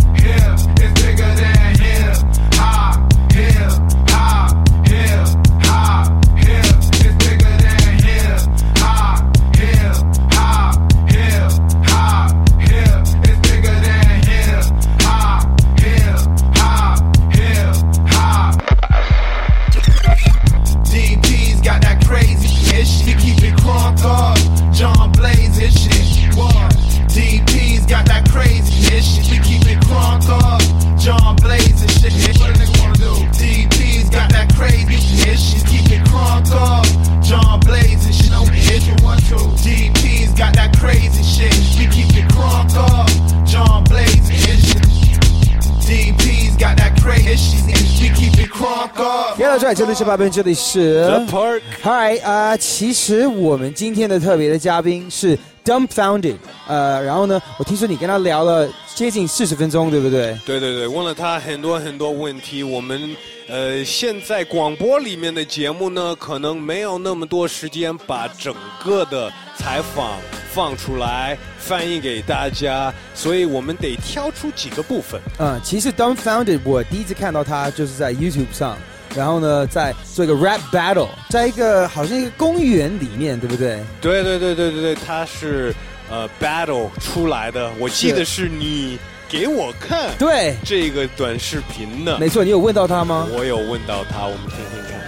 [47.31, 47.38] 欢
[49.38, 51.61] 迎来到这里是八分，这里是 The Park。
[51.81, 60.37] Hi 啊、其实我们今天的特别的嘉宾是 Dumbfounded，呃，然后呢，我听说你跟他聊了接近四十分钟，对不对？
[60.44, 62.62] 对对对，问了他很多很多问题。
[62.62, 63.16] 我们
[63.49, 70.18] 呃，现在广播里面的节目呢，可能没有那么多时间把整个的采访
[70.53, 75.20] 放出来，翻译给大家，所以我们得挑出几个部分。
[75.38, 78.77] 嗯，其实 Dumbfounded 我第一次看到他就是在 YouTube 上，
[79.14, 83.83] 然后呢，在做一个 rap battle，在一个好像一个公园里面，对不对？
[84.01, 85.75] 对对对对对对，他是
[86.09, 92.18] 呃 battle 出来的，我记得是你给我看对，这个短视频的。
[92.18, 93.27] 没错，你有问到他吗？
[93.33, 95.01] 我有问到他，我们听听看。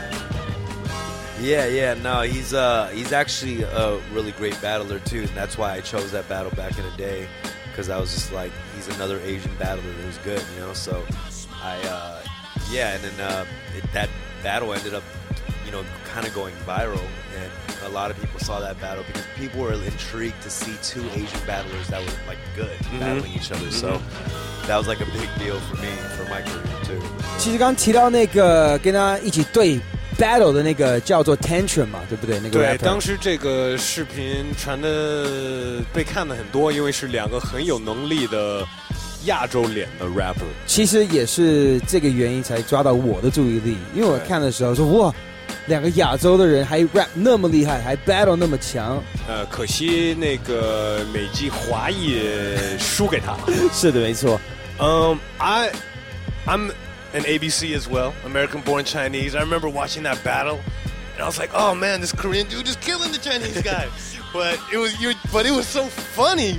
[1.41, 5.73] Yeah, yeah, no, he's uh he's actually a really great battler too, and that's why
[5.73, 7.27] I chose that battle back in the day,
[7.73, 10.73] because I was just like he's another Asian battler who's good, you know.
[10.73, 11.03] So
[11.61, 12.21] I uh
[12.72, 14.10] yeah, and then uh, it, that
[14.44, 15.04] battle ended up,
[15.66, 17.02] you know, kind of going viral,
[17.36, 17.52] and
[17.86, 21.40] a lot of people saw that battle because people were intrigued to see two Asian
[21.46, 23.70] battlers that were like good battling each other.
[23.72, 24.00] So
[24.68, 27.02] that was like a big deal for me for my career too.
[27.38, 29.80] 其实刚刚提到那个跟他一起对
[30.18, 32.40] battle 的那个叫做 Tantrum 嘛，对不对？
[32.40, 38.66] 那个对， rapper 当时这个视频传的被看的很多，因为是两个很有能力的
[39.25, 40.47] 亚洲脸的 rapper。
[40.67, 45.15] 其实也是这个原因才抓到我的注意力，因为我看的时候说哇，
[45.67, 49.03] 两个亚洲的人还 rap 那么厉害，还 battle 那么强。
[49.29, 52.21] 呃，可惜那个美籍华裔
[52.79, 53.39] 输给他了。
[53.73, 54.41] 是的，没错。
[54.79, 55.19] Um,
[56.45, 56.73] I'm
[57.15, 59.37] an ABC as well, American-born Chinese.
[59.37, 60.59] I remember watching that battle,
[61.15, 63.87] and I was like, "Oh man, this Korean dude is killing the Chinese guy."
[64.33, 65.85] but it was you, but it was so
[66.17, 66.59] funny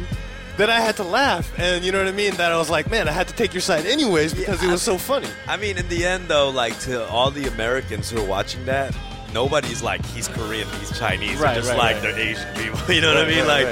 [0.57, 2.35] that I had to laugh, and you know what I mean.
[2.35, 4.81] That I was like, "Man, I had to take your side anyways because it was
[4.81, 8.25] so funny." I mean, in the end, though, like to all the Americans who are
[8.27, 8.95] watching that,
[9.33, 12.01] nobody's like he's Korean, he's Chinese, Right, just right, like right.
[12.03, 12.79] they're Asian people.
[12.93, 13.47] You know what I mean?
[13.47, 13.67] like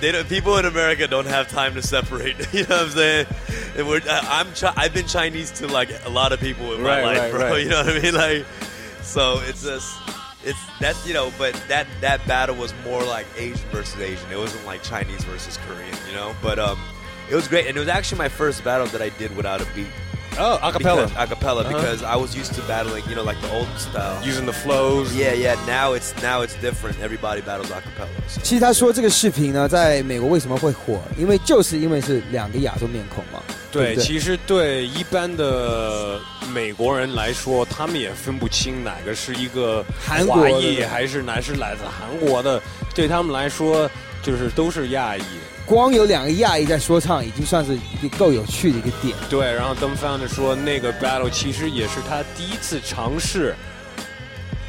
[0.00, 2.36] they don't, people in America don't have time to separate.
[2.52, 3.26] You know what I'm saying?
[3.76, 6.82] And we're, I- I'm Chi- I've been Chinese to like a lot of people in
[6.82, 7.54] my Right, life, bro.
[7.62, 8.14] You know what I mean?
[8.14, 8.44] Like,
[9.02, 9.94] so it's just.
[10.44, 14.30] It's that you know, but that that battle was more like Asian versus Asian.
[14.30, 16.34] It wasn't like Chinese versus Korean, you know.
[16.42, 16.78] But um,
[17.30, 19.66] it was great, and it was actually my first battle that I did without a
[19.74, 19.86] beat.
[20.38, 21.06] Oh, acapella.
[21.06, 21.72] Because, acapella Uh-huh.
[21.72, 24.18] because I was used to battling, you know, like the old style.
[24.22, 25.14] Using the flows.
[25.14, 25.54] Yeah, yeah.
[25.66, 26.96] Now it's now it's different.
[27.00, 28.08] Everybody battles acapella.
[28.28, 28.40] So.
[28.42, 31.00] 其实他说这个视频呢，在美国为什么会火？
[31.16, 33.40] 因为就是因为是两个亚洲面孔嘛。
[33.70, 36.20] 对，其实对一般的
[36.52, 42.60] 美国人来说，他们也分不清哪个是一个韩国的华裔还是哪是来自韩国的。
[42.94, 43.90] 对他们来说，
[44.22, 45.22] 就是都是亚裔。
[45.66, 49.16] 光有两个亚裔在说唱，已经算是一个够有趣的一个点。
[49.30, 53.54] 对，然后 Dumbfound 说那个 battle 其实也是他第一次尝试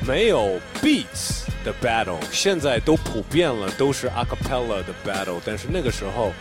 [0.07, 6.31] 没有 beats 的 battle，现在都普遍了，都是 acapella 的 battle，但是那个时候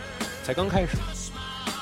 [0.43, 0.89] 才刚开始。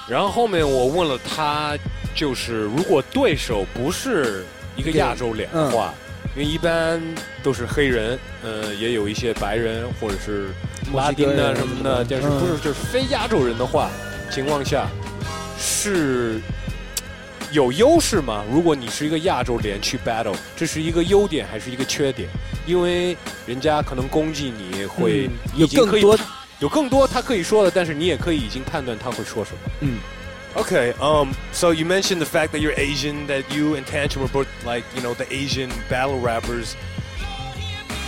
[0.07, 1.77] 然后后面我问了他，
[2.15, 4.43] 就是如果对手不是
[4.75, 5.93] 一个亚洲脸的话，
[6.35, 6.99] 因为一般
[7.43, 10.47] 都是黑人，呃，也有一些白人或者是
[10.93, 13.89] 拉丁的什么的，但是不是就是非亚洲人的话，
[14.31, 14.87] 情况下
[15.59, 16.41] 是
[17.51, 18.43] 有优势吗？
[18.51, 22.27] 如果你是一个亚洲脸去 battle，这是一个优点还是一个缺点？
[22.65, 23.15] 因为
[23.45, 26.25] 人家可能攻击你会嗯已经可以有更多
[26.59, 29.57] 有更多他可以说的，但是你也可以已经判断他会说什么。
[29.81, 29.99] 嗯
[30.55, 34.29] Okay, um, so you mentioned the fact that you're Asian, that you and Tantrum were
[34.29, 36.75] both like, you know, the Asian battle rappers.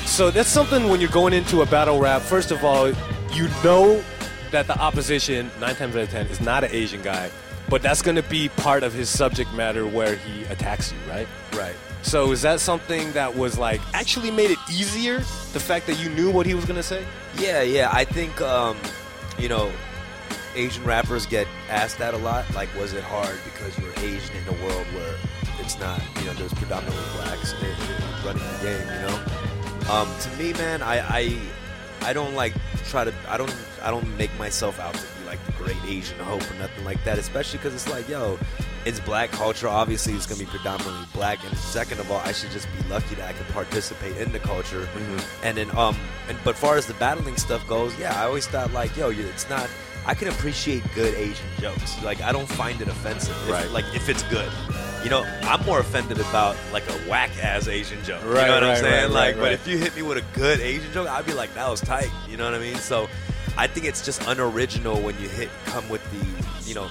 [0.06, 2.90] So that's something when you're going into a battle rap, first of all,
[3.32, 4.04] you know
[4.52, 7.32] that the opposition, nine times out of ten, is not an Asian guy,
[7.68, 11.28] but that's going to be part of his subject matter where he attacks you, right?
[11.54, 11.76] Right.
[12.04, 15.18] So is that something that was like actually made it easier?
[15.18, 17.04] The fact that you knew what he was going to say?
[17.38, 17.90] Yeah, yeah.
[17.92, 18.78] I think um,
[19.40, 19.72] you know,
[20.56, 22.46] Asian rappers get asked that a lot.
[22.54, 25.16] Like, was it hard because you're Asian in a world where
[25.60, 28.88] it's not, you know, there's predominantly blacks in, in running the game.
[28.88, 31.40] You know, um, to me, man, I, I,
[32.02, 32.54] I don't like
[32.86, 33.14] try to.
[33.28, 33.54] I don't.
[33.82, 37.04] I don't make myself out to be like the great Asian hope or nothing like
[37.04, 37.18] that.
[37.18, 38.38] Especially because it's like, yo,
[38.86, 39.68] it's black culture.
[39.68, 41.44] Obviously, it's gonna be predominantly black.
[41.44, 44.40] And second of all, I should just be lucky that I can participate in the
[44.40, 44.88] culture.
[45.44, 45.98] And then, um,
[46.30, 49.50] and but far as the battling stuff goes, yeah, I always thought like, yo, it's
[49.50, 49.70] not.
[50.06, 52.02] I can appreciate good Asian jokes.
[52.04, 53.36] Like, I don't find it offensive.
[53.44, 53.72] If, Right.
[53.72, 54.52] Like, if it's good.
[55.04, 58.24] You know, I'm more offended about like a whack ass Asian joke.
[58.24, 59.04] you know what I'm saying?
[59.04, 59.54] right, like, right, but right.
[59.54, 62.10] if you hit me with a good Asian joke, I'd be like, that was tight.
[62.28, 62.78] You know what I mean?
[62.78, 63.08] So,
[63.58, 66.90] I think it's just unoriginal when you hit come with the, you know,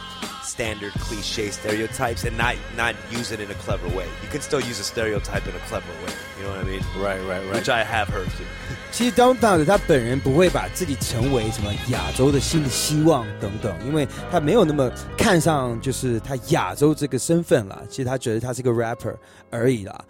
[0.54, 4.06] standard cliche stereotypes and not not use it in a clever way.
[4.22, 6.12] You can still use a stereotype in a clever way.
[6.38, 6.80] You know what I mean?
[6.96, 7.54] Right, right, right.
[7.54, 8.46] Which I have heard too.
[8.92, 14.88] 其实 Downtown 他本人不会把自己成为什么亚洲的新的希望等等，因为他没有那么
[15.18, 17.82] 看上就是他亚洲这个身份了。
[17.90, 19.16] 其实他觉得他是个 rapper
[19.50, 20.04] 而已啦。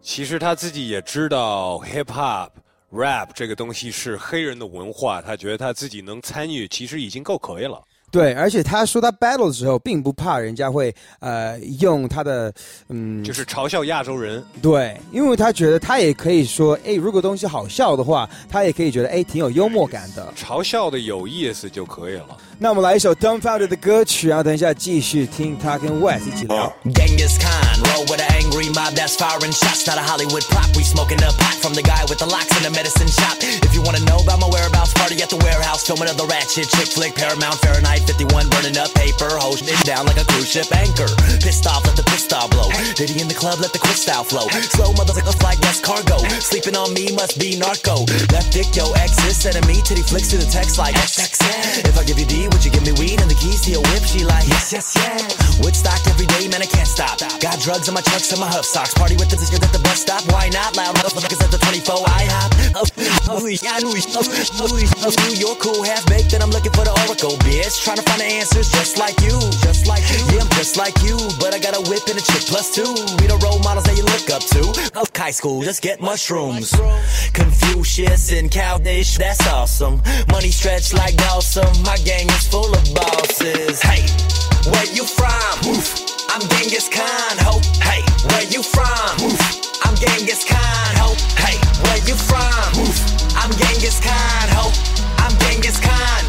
[0.00, 2.50] 其实他自己也知道 hip hop
[2.92, 7.82] rap 这个东西是黑人的文化，他觉得他自己能参与，其实已经够可以了。
[8.10, 12.52] 对，而且他说他 battle 的时候，并不怕人家会呃用他的
[12.88, 14.42] 嗯，就是嘲笑亚洲人。
[14.62, 20.32] 对，因为他觉得他也可以说，哎，如果东西好笑的话，他也可以觉得哎挺有幽默感的。
[20.36, 22.36] 嘲笑的有意思就可以了。
[22.59, 26.73] 那我们来一首 Dumbfounded 的歌曲，然后等一下继续听他跟 West 一起聊。
[26.85, 29.85] Genghis Khan, roll with an angry mob that's firing shots.
[29.87, 30.69] Not a Hollywood prop.
[30.75, 33.37] We smoking the pot from the guy with the locks in the medicine shop.
[33.41, 36.69] If you wanna know about my whereabouts, party at the warehouse, filming of the ratchet
[36.69, 40.71] chick flick, Paramount, Fahrenheit 51, burning up paper, holding it down like a cruise ship
[40.71, 41.09] anchor.
[41.43, 42.69] Pissed off, let the pistol blow.
[42.95, 44.47] Diddy in the club, let the crystal flow.
[44.71, 46.17] Slow motherfucker like that's cargo.
[46.39, 48.05] Sleeping on me must be narco.
[48.31, 51.89] Left dick, yo, exes, sending me titty flicks to the text like XXX.
[51.89, 53.82] If I give you D, would you give me weed and the keys to your
[53.92, 54.04] whip?
[54.04, 55.58] She like yes, yes, yes.
[55.60, 57.18] Woodstock every day, man, I can't stop.
[57.40, 58.94] Got drugs in my trucks and my huff socks.
[58.94, 60.22] Party with the sisters at the bus stop.
[60.32, 60.76] Why not?
[60.76, 62.50] Loud motherfuckers at the 24 IHOP.
[63.28, 63.78] Oh, yeah,
[65.38, 67.84] York, cool, half baked, and I'm looking for the oracle, bitch.
[67.84, 70.20] Trying to find the answers just like you, just like you.
[70.34, 72.88] Yeah, I'm just like you, but I got a whip and a chick plus two.
[73.20, 73.77] We the role look
[75.00, 76.74] Oh, high school, just get mushrooms.
[77.32, 80.02] Confucius and Cowdish, that's awesome.
[80.28, 81.70] Money stretched like Dawson.
[81.84, 83.80] My gang is full of bosses.
[83.80, 84.02] Hey,
[84.66, 85.54] where you from?
[86.34, 87.60] I'm Genghis Khan, ho.
[87.78, 89.38] Hey, where you from?
[89.86, 91.14] I'm Genghis Khan, ho.
[91.38, 91.54] Hey,
[91.86, 92.74] where you from?
[93.38, 94.72] I'm Genghis Khan, ho.
[95.22, 96.24] I'm Genghis Khan.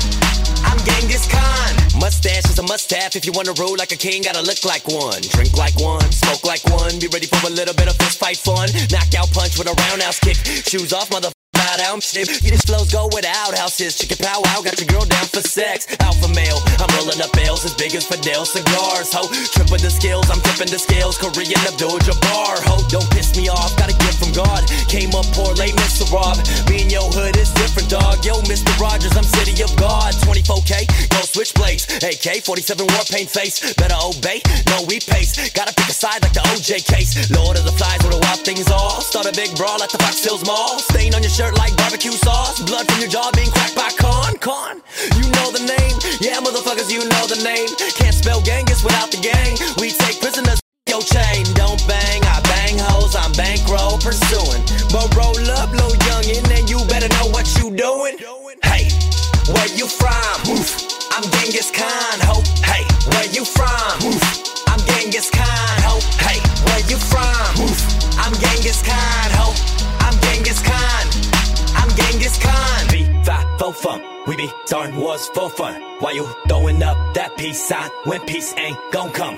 [0.64, 1.79] I'm Genghis Khan.
[2.00, 4.88] Mustache is a must have if you wanna roll like a king, gotta look like
[4.88, 5.22] one.
[5.22, 8.38] Drink like one, smoke like one, be ready for a little bit of fist fight
[8.38, 8.70] fun.
[8.90, 10.38] Knockout punch with a roundhouse kick.
[10.66, 11.30] Shoes off, mother.
[11.60, 12.40] Bow down, shit.
[12.40, 14.00] You just flows go without houses.
[14.00, 15.84] Chicken pow wow, got your girl down for sex.
[16.00, 19.12] Alpha male, I'm rolling up bales as big as Fidel cigars.
[19.12, 21.20] Ho, tripping the skills, I'm tipping the scales.
[21.20, 22.64] Korean Abdul Jabbar.
[22.64, 24.64] Ho, don't piss me off, got a gift from God.
[24.88, 26.08] Came up poor, late Mr.
[26.16, 26.40] Rob.
[26.72, 28.24] Me and your hood is different, dog.
[28.24, 28.72] Yo, Mr.
[28.80, 30.16] Rogers, I'm city of God.
[30.24, 31.92] 24K, go switchblades.
[32.00, 33.60] AK 47 war paint face.
[33.76, 34.40] Better obey,
[34.72, 35.36] no we pace.
[35.52, 37.28] Gotta pick a side like the OJ case.
[37.36, 39.02] Lord of the flies where the wild things are.
[39.04, 40.80] Start a big brawl at the Fox Hills Mall.
[40.80, 42.62] Stain on your shirt like barbecue sauce.
[42.62, 44.38] Blood from your jaw being cracked by con.
[44.38, 44.82] Con,
[45.18, 45.96] you know the name.
[46.20, 47.70] Yeah, motherfuckers, you know the name.
[47.96, 49.58] Can't spell Genghis without the gang.
[49.80, 50.60] We take prisoners.
[50.88, 52.22] Yo, chain, don't bang.
[52.26, 54.64] I bang hoes, I'm bankroll pursuing.
[54.92, 58.18] But roll up, little youngin', and you better know what you doing.
[58.64, 58.90] Hey,
[59.54, 60.40] where you from?
[61.14, 62.42] I'm Genghis Khan, ho.
[62.66, 62.84] Hey,
[63.14, 64.02] where you from?
[64.68, 66.00] I'm Genghis Khan, ho.
[66.18, 67.54] Hey, where you from?
[68.18, 69.79] I'm Genghis Khan, ho
[72.29, 72.55] I'm Genghis Khan.
[72.55, 72.89] I'm Genghis Khan.
[72.91, 74.03] Be five, four, fun.
[74.27, 75.75] We be starting wars for fun.
[76.01, 79.37] Why you throwing up that peace sign when peace ain't gon' come?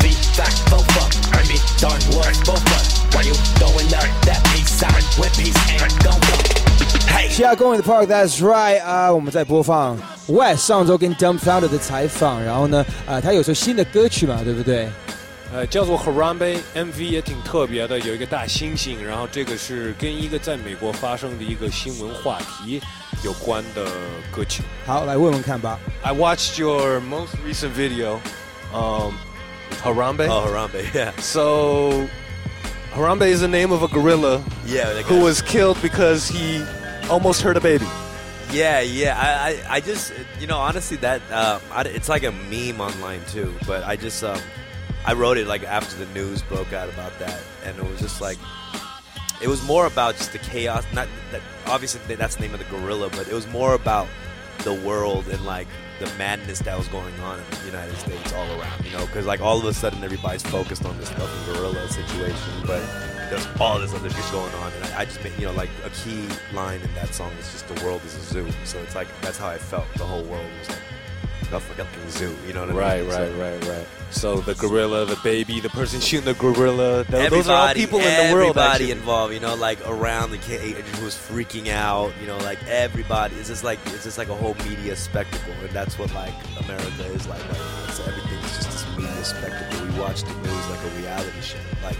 [0.00, 1.10] Be five, four, fun.
[1.32, 2.84] Heard me Darn wolves, both run.
[3.12, 6.40] Why you throwing up that peace sign when peace ain't gon' come?
[7.08, 7.28] Hey.
[7.30, 14.88] 下 Going in the Park, That's right 啊、我们在播放 West 上周跟 Dumbfounded 的采访，然后呢，啊、他有首新的歌曲嘛，对不对？
[15.52, 22.80] 呃，叫做 Harambe MV 也挺特别的，有一个大猩猩，然后这个是跟一个在美国发生的一个新闻话题
[23.22, 23.84] 有关的
[24.32, 24.62] 歌曲。
[24.86, 25.78] 好，来问问看吧。
[26.02, 28.18] I watched your most recent video,
[28.72, 29.14] um,
[29.82, 30.28] Harambe.
[30.28, 31.12] Oh, Harambe, yeah.
[31.20, 32.08] So,
[32.96, 36.64] Harambe is the name of a gorilla Yeah, that who guy- was killed because he
[37.08, 37.86] almost hurt a baby.
[38.52, 39.16] Yeah, yeah.
[39.18, 43.20] I, I, I just, you know, honestly, that uh, I, it's like a meme online
[43.32, 43.52] too.
[43.66, 44.38] But I just, um,
[45.09, 48.21] I wrote it like after the news broke out about that, and it was just
[48.21, 48.37] like,
[49.41, 50.85] it was more about just the chaos.
[50.93, 54.07] Not that obviously that's the name of the gorilla, but it was more about
[54.59, 55.67] the world and like
[55.99, 58.85] the madness that was going on in the United States all around.
[58.85, 62.53] You know, because like all of a sudden everybody's focused on this fucking gorilla situation,
[62.67, 62.85] but
[63.31, 64.71] there's all this other shit going on.
[64.73, 67.67] And I, I just you know, like a key line in that song is just
[67.67, 68.47] the world is a zoo.
[68.63, 69.91] So it's like that's how I felt.
[69.95, 70.77] The whole world was like
[71.51, 72.35] a fucking zoo.
[72.47, 73.09] You know what I Right, mean?
[73.09, 73.17] right,
[73.59, 73.87] So- right, right.
[74.11, 77.99] So the gorilla, the baby, the person shooting the gorilla, th- those are all people
[77.99, 78.57] in the world.
[78.57, 82.57] everybody involved, you know, like around the kid who was freaking out, you know, like
[82.67, 83.35] everybody.
[83.35, 86.33] It's just like it's just like a whole media spectacle, and that's what like
[86.65, 87.83] America is like right now.
[87.87, 89.85] It's, everything's just this media spectacle.
[89.85, 91.57] We watch the news like a reality show.
[91.83, 91.97] Like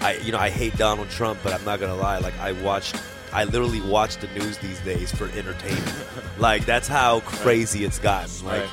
[0.00, 2.18] I, you know, I hate Donald Trump, but I'm not gonna lie.
[2.18, 2.96] Like I watched,
[3.35, 5.95] I literally watch the news these days for entertainment.
[6.37, 8.29] like that's how crazy it's gotten.
[8.45, 8.69] Like.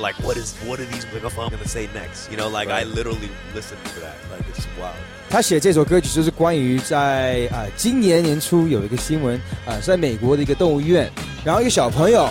[0.00, 2.30] Like what is what are these motherfuckers gonna say next?
[2.30, 4.14] You know, like I literally listen to that.
[4.30, 4.94] Like it's wild.
[5.28, 11.10] 他写这首歌曲就是关于在啊、今年年初有一个新闻啊、是在美国的一个动物医院，
[11.44, 12.30] 然后一个小朋友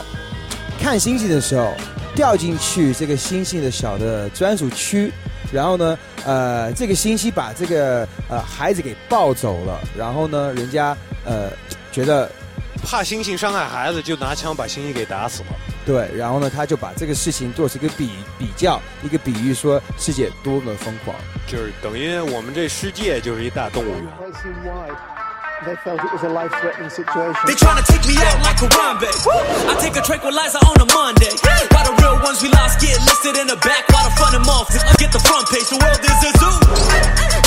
[0.80, 1.74] 看星星的时候
[2.16, 5.12] 掉进去这个星星的小的专属区，
[5.52, 11.51] 然后呢，呃，这个星星把这个呃孩子给抱走了，然后呢，人家 呃
[11.91, 12.31] 觉得
[12.85, 15.49] 怕猩猩伤害孩子，就拿枪把猩猩给打死了。
[15.85, 21.17] 对，然后呢，他就把这个事情做成一个比比较，一个比喻，说世界多么疯狂。
[21.47, 24.07] 就是等于我们这世界就是一大动物园。
[25.63, 27.39] They felt it was a life-threatening situation.
[27.47, 29.07] They tryna take me out like Harambe.
[29.71, 31.31] I take a tranquilizer on a Monday.
[31.71, 33.87] Why the real ones we lost get listed in the back?
[33.95, 34.67] Why the front and off
[34.99, 35.71] get the front page?
[35.71, 36.59] The world is a zoo.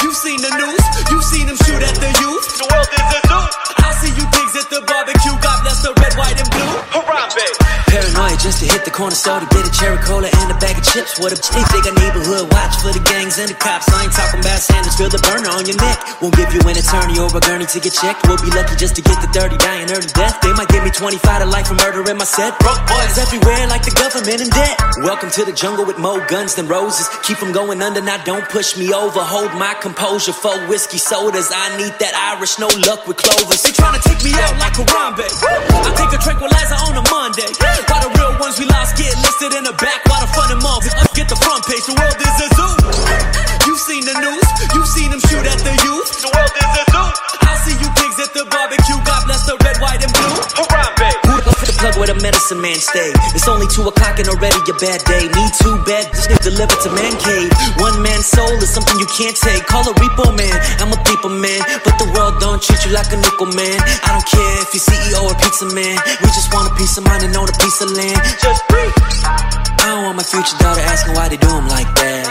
[0.02, 0.80] You've seen the news.
[1.12, 2.48] You've seen them shoot at the youth.
[2.56, 3.65] The world is a zoo.
[3.86, 5.36] I see you pigs at the barbecue.
[5.46, 6.74] God bless the red, white, and blue.
[6.90, 7.76] Harambe.
[7.86, 10.76] Paranoid just to hit the corner store to get a cherry cola and a bag
[10.76, 11.22] of chips.
[11.22, 13.88] What a they think a neighborhood watch for the gangs and the cops.
[13.94, 16.02] I ain't talking about Sanders, feel the burner on your neck.
[16.18, 18.26] Won't give you an attorney or a gurney to get checked.
[18.26, 20.42] We'll be lucky just to get the dirty, dying early death.
[20.42, 22.58] They might give me 25 to life for murder in my set.
[22.58, 24.76] Broke boys everywhere like the government in debt.
[25.06, 27.06] Welcome to the jungle with more guns than roses.
[27.22, 29.22] Keep them going under, now don't push me over.
[29.22, 31.52] Hold my composure for whiskey sodas.
[31.54, 33.75] I need that Irish, no luck with clovers.
[33.76, 35.28] They tryna take me out like Harambe.
[35.28, 37.52] I take a tranquilizer on a Monday.
[37.60, 40.00] Why the real ones we lost get listed in the back?
[40.08, 41.84] Why the front and off get the front page?
[41.84, 43.68] The world is a zoo.
[43.68, 44.48] You've seen the news.
[44.74, 46.08] You've seen them shoot at the youth.
[46.22, 47.25] The world is a zoo.
[47.46, 48.98] I see you pigs at the barbecue.
[49.06, 50.36] God bless the red, white, and blue.
[50.58, 51.10] Harambe.
[51.30, 53.14] Who the plug where the medicine man stay?
[53.38, 55.30] It's only two o'clock and already a bad day.
[55.30, 56.10] Me too bad.
[56.12, 57.50] This shit delivered to man cave.
[57.78, 59.66] One man's soul is something you can't take.
[59.70, 60.56] Call a repo man.
[60.82, 63.78] I'm a people man, but the world don't treat you like a nickel man.
[64.04, 65.96] I don't care if you're CEO or pizza man.
[66.22, 68.18] We just want a piece of money, not a piece of land.
[68.42, 69.75] Just breathe.
[69.85, 72.27] I don't want my future daughter asking why they do 'em like that.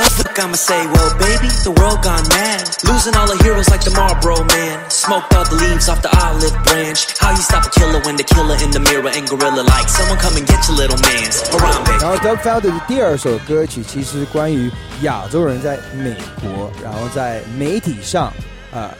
[0.00, 2.62] Oh, fuck, I'ma say, well, baby, the world gone mad.
[2.84, 4.78] Losing all the heroes like the Marlboro man.
[4.90, 7.18] Smoked all the leaves off the olive branch.
[7.18, 10.18] How you stop a killer when the killer in the mirror and gorilla like someone
[10.18, 12.00] come and get your little man's Harambe.
[12.00, 14.70] 然后 Dumbfounded 的第二首歌曲其实关于
[15.02, 18.32] 亚洲人在美国，然后在媒体上
[18.72, 18.94] 啊、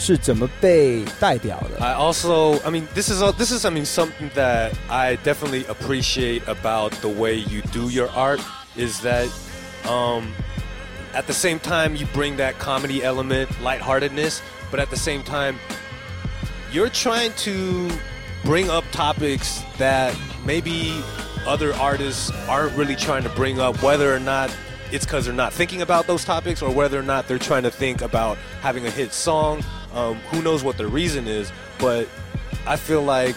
[0.00, 1.84] 是怎么被代表的。
[1.84, 5.64] I also, I mean, this is a, this is, I mean, something that I definitely
[5.66, 8.40] appreciate about the way you do your art
[8.76, 9.28] is that,
[9.88, 10.32] um,
[11.14, 15.58] at the same time you bring that comedy element, lightheartedness, but at the same time
[16.70, 17.90] you're trying to
[18.44, 20.92] bring up topics that maybe
[21.46, 24.54] other artists aren't really trying to bring up, whether or not
[24.92, 27.70] it's because they're not thinking about those topics or whether or not they're trying to
[27.70, 29.62] think about having a hit song.
[29.93, 32.07] Um, who knows what the reason is, but
[32.65, 33.35] I feel like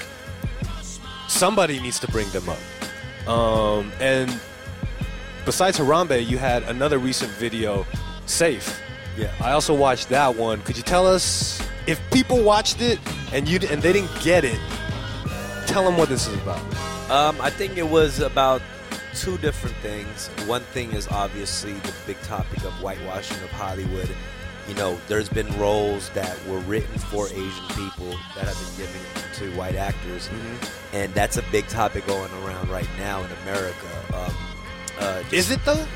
[1.29, 3.29] somebody needs to bring them up.
[3.29, 4.41] Um, and
[5.45, 7.87] besides Harambe, you had another recent video,
[8.27, 8.81] Safe.
[9.17, 9.33] Yeah.
[9.41, 10.63] I also watched that one.
[10.63, 12.99] Could you tell us if people watched it
[13.33, 14.59] and you and they didn't get it?
[15.67, 16.61] Tell them what this is about.
[17.11, 18.63] Um, I think it was about
[19.15, 20.29] two different things.
[20.47, 24.09] One thing is obviously the big topic of whitewashing of Hollywood.
[24.69, 29.01] You know, there's been roles that were written for Asian people that have been given
[29.35, 30.31] to white actors,
[30.93, 33.87] and that's a big topic going around right now in America.
[34.15, 34.35] Um,
[34.99, 35.87] uh, Is it though?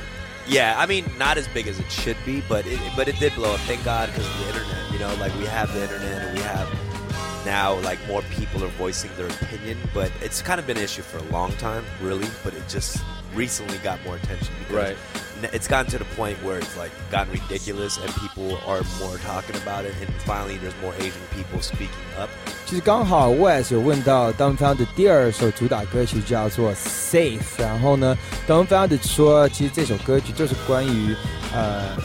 [0.47, 3.35] Yeah, I mean, not as big as it should be, but it, but it did
[3.35, 3.61] blow up.
[3.61, 4.93] Thank God because of the internet.
[4.93, 8.69] You know, like we have the internet and we have now like more people are
[8.69, 9.79] voicing their opinion.
[9.93, 12.29] But it's kind of been an issue for a long time, really.
[12.43, 13.03] But it just
[13.38, 14.95] recently got more attention because Right.
[15.41, 19.18] n- it's gotten to the point where it's like gotten ridiculous and people are more
[19.18, 19.93] talking about it.
[20.01, 21.89] And finally, there's more Asian people speaking
[22.20, 22.30] up.
[22.66, 31.16] 其实刚好 Wes 有问到 Dumbfound 的第二首主打歌曲叫做 Safe，然后呢，Dumbfound 说，其实这首歌曲就是关于
[31.53, 31.95] 呃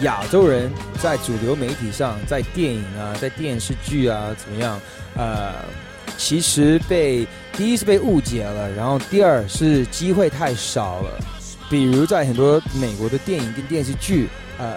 [0.00, 0.70] 亚洲人
[1.02, 4.80] 在主流媒体上，在电影啊，在电视剧啊怎么样，
[5.16, 5.52] 呃，
[6.19, 11.19] 其实被第一是被误解了，然后第二是机会太少了，
[11.69, 14.27] 比如在很多美国的电影跟电视剧，
[14.59, 14.75] 呃。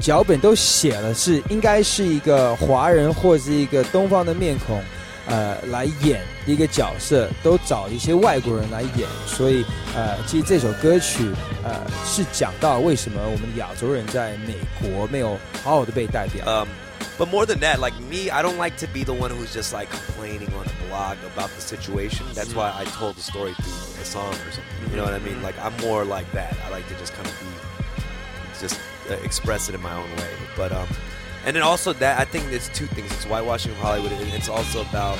[0.00, 4.80] 脚本都写了是应该是一个华人或是一个东方的面孔，
[5.26, 9.64] 呃，来演一个角色，都找一些外国人来演，所以
[9.96, 11.28] 呃，其实这首歌曲
[11.64, 11.74] 呃
[12.06, 16.64] 是讲到为什么我们亚洲人在美国没有好好的被代表。
[17.18, 19.90] But more than that, like me, I don't like to be the one who's just like
[19.90, 22.26] complaining on a blog about the situation.
[22.32, 24.90] That's why I told the story through a song or something.
[24.90, 25.42] You know what I mean?
[25.42, 26.56] Like I'm more like that.
[26.64, 28.80] I like to just kind of be, just
[29.10, 30.30] uh, express it in my own way.
[30.56, 30.88] But um,
[31.44, 33.10] and then also that I think it's two things.
[33.12, 35.18] It's whitewashing of Hollywood, and it's also about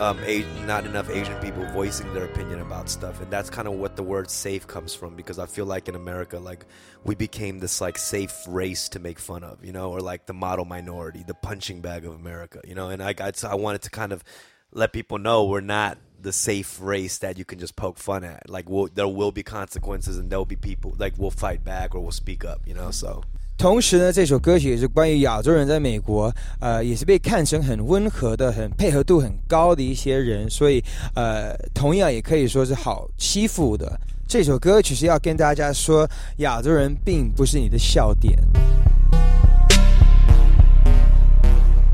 [0.00, 0.18] um,
[0.66, 4.02] not enough Asian people voicing their opinion about stuff, and that's kind of what the
[4.02, 5.14] word "safe" comes from.
[5.14, 6.64] Because I feel like in America, like
[7.04, 10.32] we became this like safe race to make fun of, you know, or like the
[10.32, 12.88] model minority, the punching bag of America, you know.
[12.88, 14.24] And I got I wanted to kind of
[14.72, 18.48] let people know we're not the safe race that you can just poke fun at.
[18.48, 22.00] Like we'll, there will be consequences, and there'll be people like we'll fight back or
[22.00, 22.90] we'll speak up, you know.
[22.90, 23.22] So.
[23.60, 30.82] 同时呢，这首歌曲也是关于亚洲人在美国，呃，也是被看成很温和的、很配合度很高的一些人，所以
[31.14, 34.00] 呃，同样也可以说是好欺负的。
[34.26, 36.08] 这首歌曲是要跟大家说，
[36.38, 38.38] 亚洲人并不是你的笑点。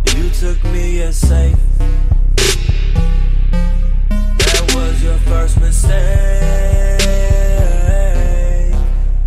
[0.05, 1.57] You took me as safe.
[4.39, 5.91] That was your first mistake.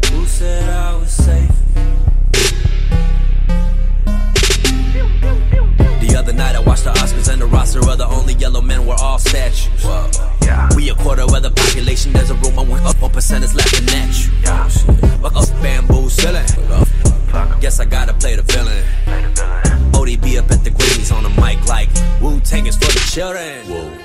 [0.10, 1.59] Who said I was safe?
[6.88, 8.96] Other night I watched the Oscars and the roster of the only yellow men were
[9.00, 9.86] all statues.
[10.76, 13.56] We a quarter of the population, there's a room I went up, one percent is
[13.56, 14.32] laughing at you.
[15.22, 16.46] Fuck up bamboo ceiling.
[17.62, 18.84] Guess I gotta play the villain.
[19.94, 21.90] ODB up at the Grammys on the mic like
[22.22, 24.04] Wu Tang is for the children.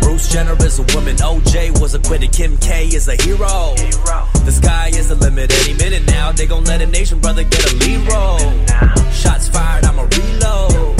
[0.00, 3.74] Bruce Jenner is a woman, OJ was acquitted, Kim K is a hero.
[4.44, 6.32] The sky is the limit any minute now.
[6.32, 8.38] They gon' let a nation brother get a lead role.
[9.10, 10.95] Shots fired, I'ma reload.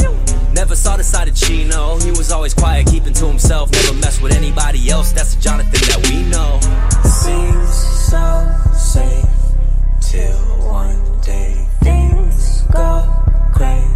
[0.67, 1.97] Never saw the side of Chino.
[2.01, 3.71] He was always quiet, keeping to himself.
[3.71, 5.13] Never mess with anybody else.
[5.13, 6.59] That's the Jonathan that we know.
[7.09, 7.73] Seems
[8.11, 9.31] so safe
[10.01, 10.37] till
[10.67, 11.55] one day
[11.85, 13.07] things go
[13.55, 13.96] great.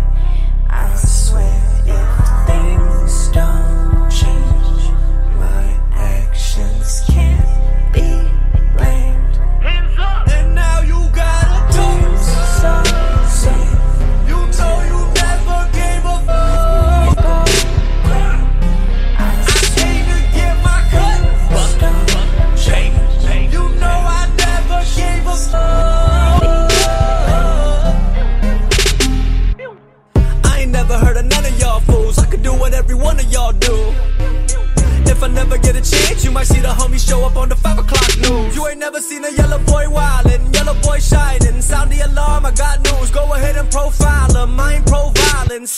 [36.31, 38.55] You might see the homies show up on the 5 o'clock news.
[38.55, 41.61] You ain't never seen a yellow boy wildin', yellow boy shining.
[41.61, 43.11] Sound the alarm, I got news.
[43.11, 44.61] Go ahead and profile 'em.
[44.61, 45.73] I ain't pro violence.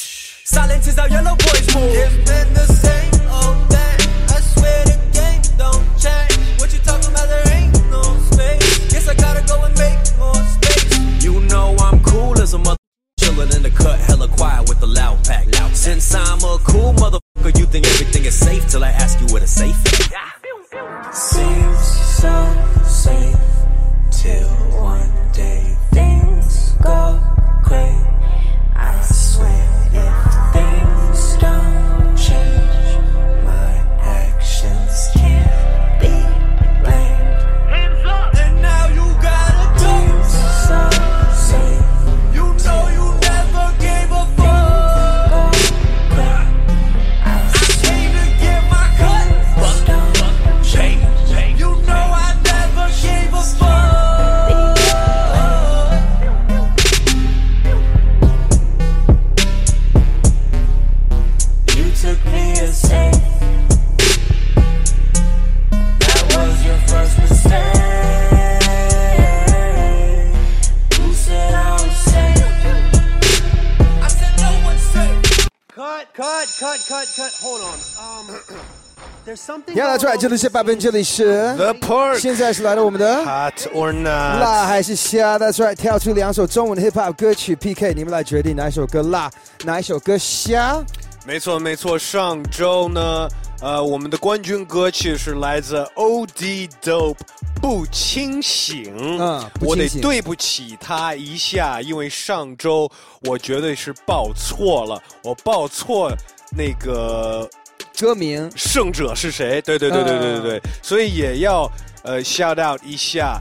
[0.45, 1.97] Silence is how yellow boys move.
[2.05, 3.99] It's been the same old thing.
[4.37, 6.37] I swear the game don't change.
[6.61, 7.29] What you talking about?
[7.33, 8.93] There ain't no space.
[8.93, 11.25] Guess I gotta go and make more space.
[11.25, 12.83] You know I'm cool as a mother.
[13.21, 15.49] Chillin' in the cut, hella quiet with the loud pack.
[15.73, 19.41] Since I'm a cool motherfucker, you think everything is safe till I ask you where
[19.41, 20.32] the safe is.
[20.73, 22.33] Seems so
[22.83, 23.37] safe
[24.11, 24.49] till
[24.81, 27.21] one day things go
[27.63, 28.22] great.
[76.17, 77.33] Cut, cut, cut.
[77.43, 77.79] Hold on.
[77.99, 78.37] Um,
[79.25, 79.75] there's something.
[79.75, 84.41] 要来出来，这里是八分，这里是 The Park 现在是来了我们的 Hot or 辣 not？
[84.41, 89.31] 辣还是虾？That's right，跳出两首中文的 hip hop 歌曲 PK，你们来决定哪一首歌辣，
[89.65, 90.83] 哪一首歌虾。
[91.25, 93.29] 没错没错，上周呢，
[93.63, 97.17] 呃，我们的冠军歌曲是来自 OD Dope。
[97.61, 102.91] 不清醒，嗯我得对不起他一下，因为上周
[103.23, 106.13] 我绝对是报错了，我报错
[106.51, 107.49] 那个
[107.97, 109.63] 歌名胜者是谁？
[109.63, 111.71] 对对对对对对对，所以也要
[112.03, 113.41] 呃 shout out 一下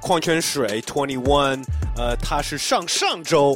[0.00, 1.62] 矿泉水 Twenty One，
[1.94, 3.54] 呃，他是上上周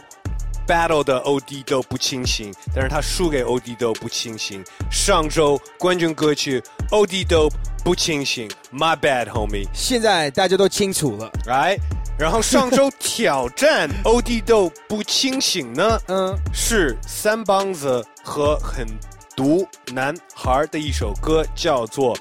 [0.66, 4.62] battle 的 OD 都不清醒，但是他输给 OD 都不清醒。
[4.90, 7.48] 上周冠军歌曲 OD 都
[7.84, 9.66] 不清醒，My bad homie。
[9.72, 11.76] 现在大家都清楚了，来，
[12.18, 18.86] 然后上周挑战 OD 都不清醒呢，嗯，是三帮子和很
[19.34, 22.14] 毒男孩的一首歌，叫做《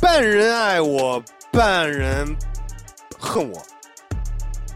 [0.00, 2.26] 半人爱我，半人
[3.18, 3.58] 恨我》。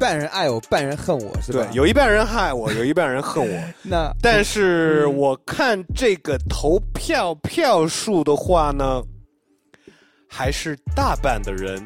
[0.02, 1.76] 半人爱我，半人恨我，是吧对，？
[1.76, 3.62] 有一半人爱我， 有一半人恨我。
[3.88, 9.00] 那但是我看这个投票票数的话呢，
[10.28, 11.80] 还是大半的人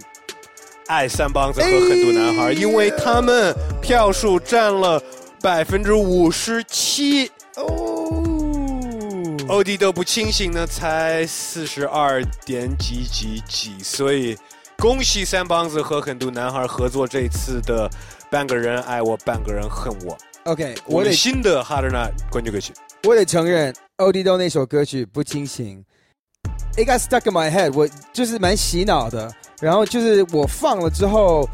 [0.86, 4.98] 爱三帮子和很多男孩，因为他们票数占了
[5.42, 7.30] 百分之五十七。
[7.56, 8.24] 哦，
[9.48, 14.34] 欧弟都不清醒呢，才四十二点几几几，所以
[14.78, 17.90] 恭喜三帮子和很多男孩合作这次的
[18.30, 20.16] 半个人爱我，半个人恨我。
[20.44, 22.72] OK，我们我得新的 Hard or Not 冠军歌曲。
[23.04, 25.82] 我得承认，OD 豆那首歌曲不清醒
[26.76, 29.32] ，It got stuck in my head，我就是蛮洗脑的。
[29.60, 31.48] 然后就是我放了之后，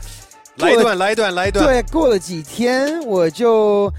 [0.56, 1.64] 来一段，来一段，来一段。
[1.64, 3.90] 对，过了几天我就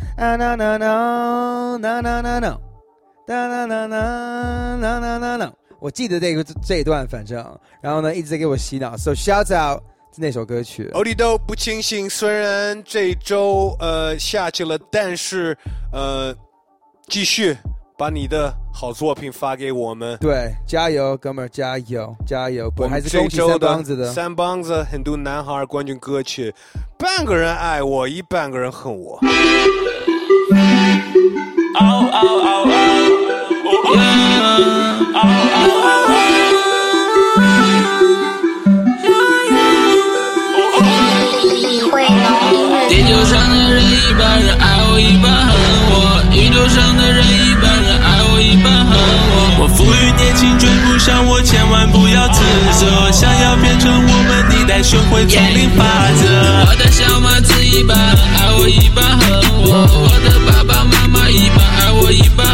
[5.84, 7.46] 我记得这个这一段，反正，
[7.82, 8.96] 然后呢一直在给我洗脑。
[8.96, 9.84] So shout out
[10.16, 10.90] 那首歌曲。
[10.94, 15.58] 欧弟都不清醒，虽然这周呃下去了，但是
[15.92, 16.34] 呃
[17.10, 17.58] 继续
[17.98, 20.18] 把你的好作品发给我们。
[20.22, 22.72] 对，加油，哥们儿，加油，加油！
[22.72, 24.14] 不我们还是恭喜这周三帮子的。
[24.14, 26.56] 三帮子很多男孩冠军歌曲，
[26.98, 29.20] 半个人爱我，一半个人恨我。
[33.64, 33.72] 地
[43.08, 45.56] 球上的人一半人爱我，一半恨
[45.90, 45.96] 我；
[46.36, 49.00] 宇宙上的人一半人爱我，一半恨
[49.32, 49.64] 我。
[49.64, 52.44] 我富裕年轻追不上我，千万不要自
[52.78, 53.10] 责。
[53.14, 55.86] 想要变成我们，你得学会丛林法
[56.20, 56.28] 则。
[56.68, 59.24] 我的小马子一半爱我，一半恨
[59.64, 62.46] 我；我的爸爸妈妈一半爱我，一半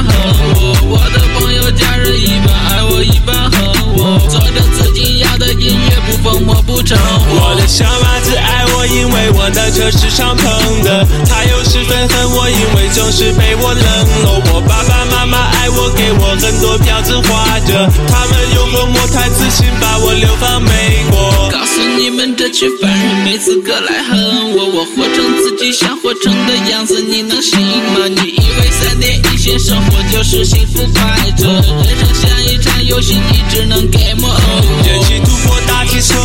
[0.89, 3.61] 我；的朋友家人一半爱我，一半恨
[3.95, 4.19] 我。
[4.27, 7.51] 做着自己要的音乐，不疯我不成活。
[7.51, 13.83] 我的小马子爱我，因为我的车是敞篷的；他有十分恨我，因为总是被我冷
[14.23, 14.39] 落。
[14.53, 21.49] 我爸爸妈妈爱我，给我很多票子花着，他们又和我太自信把我流放美国。
[21.51, 28.07] 告诉你们，这群凡人没资格来恨我，我活成自己想活成的样子，你能信吗？
[28.07, 31.03] 你以为三点一线生活就是幸福快
[31.43, 31.51] 乐？
[31.83, 34.87] 人生像一场游戏，你只能 game over。
[34.87, 36.17] 人气突破大气层，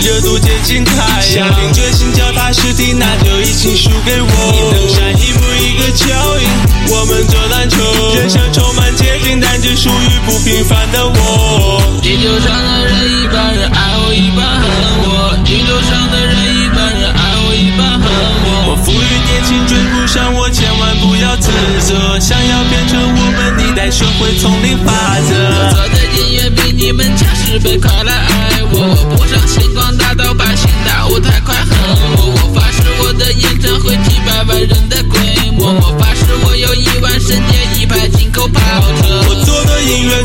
[0.00, 1.22] 热度接近太阳。
[1.22, 4.28] 下定决心脚踏实地，那就一起输给我。
[4.52, 6.04] 你登山一步一个脚
[6.38, 6.48] 印，
[6.90, 7.76] 我们做篮球。
[8.16, 12.00] 人生充满捷径，但只属于不平凡的我。
[12.02, 14.68] 地球上的人一般人爱我，一半恨
[15.04, 16.33] 我；地球上的人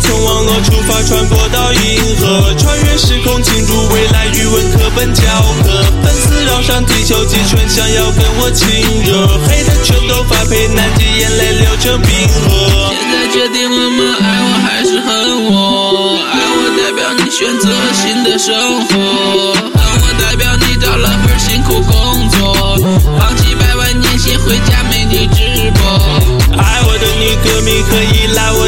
[0.01, 5.23] 从网络出发，传播到银河，穿越时空进入未来，语文课本教
[5.63, 5.83] 科。
[6.03, 8.67] 粉丝绕上地球几圈，想要跟我亲
[9.05, 12.91] 热，黑的全都发配南极，眼泪流成冰河。
[12.91, 14.17] 现在决定了吗？
[14.21, 16.19] 爱我还是恨我？
[16.31, 18.53] 爱我代表你选择新的生
[18.87, 19.55] 活，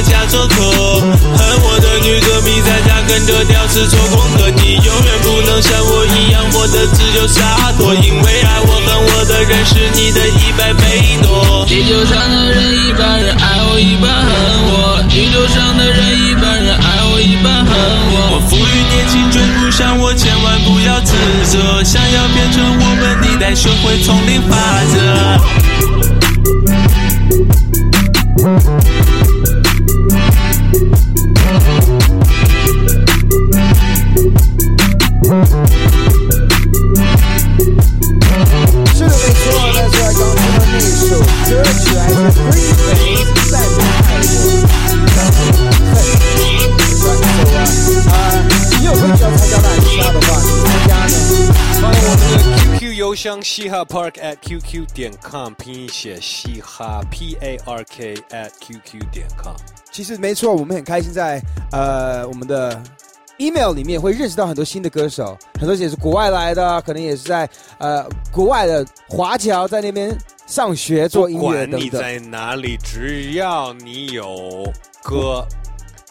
[0.02, 4.50] 我家做客，恨我的女歌迷在家跟着屌丝做功课。
[4.50, 11.64] 你永远不能像我一样活得自由洒脱，因为爱我恨我的人是你的一百倍多。
[11.68, 14.34] 地球上的人一般人爱我，一般恨
[14.74, 17.70] 我；地球上的人一般人爱我，一般恨
[18.10, 18.34] 我。
[18.34, 21.14] 我富裕年轻追不上我，千万不要自
[21.46, 21.84] 责。
[21.84, 24.58] 想要变成我们，你得学会丛林法
[24.90, 24.98] 则。
[41.52, 43.84] 歌曲来自 Green Day 再不爱
[44.32, 44.48] 我。
[48.10, 48.14] 啊，
[48.80, 51.16] 你有朋友要参加哪一下的话，你参加呢？
[51.82, 59.54] 欢迎我们的 QQ 邮箱嘻哈 park at qq 点 com，拼音写嘻哈 p a r k at qq 点 com。
[59.92, 61.42] 其实没错，我们很开心在
[61.74, 62.82] 呃我们的
[63.36, 70.18] email 里面会认识到很多新的歌手，很多也是国外来的，可能也是在呃国外的华侨在那边
[70.52, 71.80] 上学做音乐等等。
[71.80, 74.70] 管你在哪里，只要你有
[75.02, 75.48] 歌，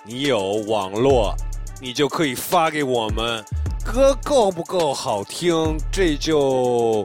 [0.03, 1.37] 你有网络，
[1.79, 3.45] 你就可以发给我们。
[3.85, 7.05] 歌够不够好听，这就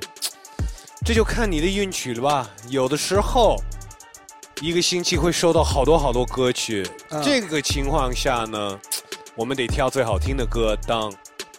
[1.06, 2.50] 这就看你的运气了吧。
[2.70, 3.58] 有的时候，
[4.62, 8.80] 一个星期会收到好多好多歌曲，嗯这个情况下呢，
[9.36, 11.12] 我们得挑最好听的歌当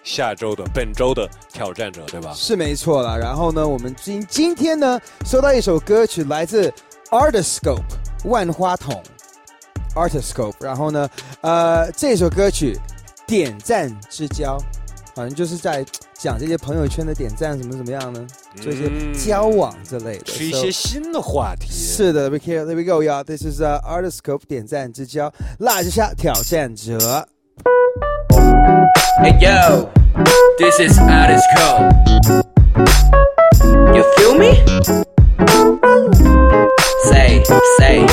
[0.06, 2.32] 下周的、本周的挑战者，对吧？
[2.32, 3.18] 是没错了。
[3.18, 6.72] 然后呢，我们今今天呢收到一首歌曲，来自
[7.10, 7.82] Artiscope
[8.24, 9.02] 万花筒
[9.96, 10.54] Artiscope。
[10.60, 12.78] 然后呢，呃，这首歌曲
[13.26, 14.56] 点赞之交，
[15.16, 15.84] 好像就是在
[16.14, 18.24] 讲这些朋友圈的点赞怎么怎么样呢？
[18.62, 21.66] 做一些交往之类的，嗯是一些新的话题。
[21.72, 23.24] 是的，we here, there we go, yeah.
[23.24, 27.26] This is uh, Artiscope 点赞之交，辣之下挑战者。
[27.64, 29.90] Hey yo,
[30.58, 31.88] this is Addis Cole.
[33.94, 34.52] You feel me?
[37.04, 37.42] Say,
[37.78, 38.06] say.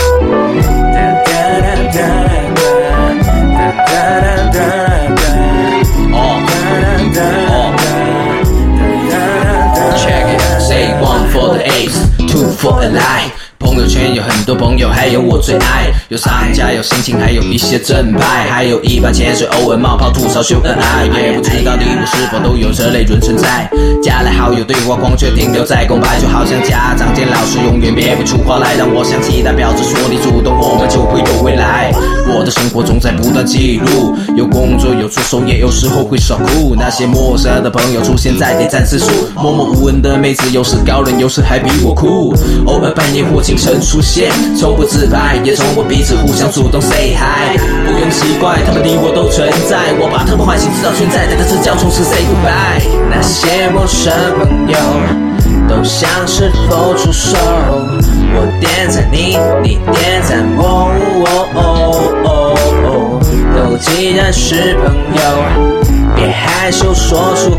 [9.99, 10.61] Check it.
[10.61, 13.31] Say one for the ace, two for the lie.
[13.59, 14.92] 朋友圈有很多朋友。
[15.03, 23.69] 还有我最爱，有商家，有心情，还有一些正派，还有一把潜水，偶尔冒泡吐槽秀恩爱，也不知道你我是否都有这类人存在。
[24.01, 28.75] 加了好友对话框却停留在空白，就好像家长见老师永远憋不出话来。
[28.75, 31.91] 让我想起代表着说你主动，我们就会有未来。
[32.33, 36.73] 我的生活总在不断记录，有工作有出手，也有时候会耍酷。
[36.79, 42.33] 那些陌生的朋友出现在点赞次数，默默无闻的妹子，有时高冷，有时还比我酷。
[42.67, 47.57] 偶尔半夜或清晨出现，从不自拍，也从不彼此互相主动 say hi。
[47.83, 49.91] 不用奇怪，他们你我都存在。
[49.99, 52.85] 我把他们唤醒，知道存在，但这叫从此 say goodbye。
[53.09, 54.77] 那些陌生朋友，
[55.67, 57.35] 都想是否出手。
[58.35, 60.93] 我点赞你，你点赞我，
[61.25, 61.59] 哦哦
[62.23, 62.29] 哦
[62.85, 63.19] 哦
[63.57, 65.21] 都既然是朋友，
[66.15, 67.57] 别害羞说出口。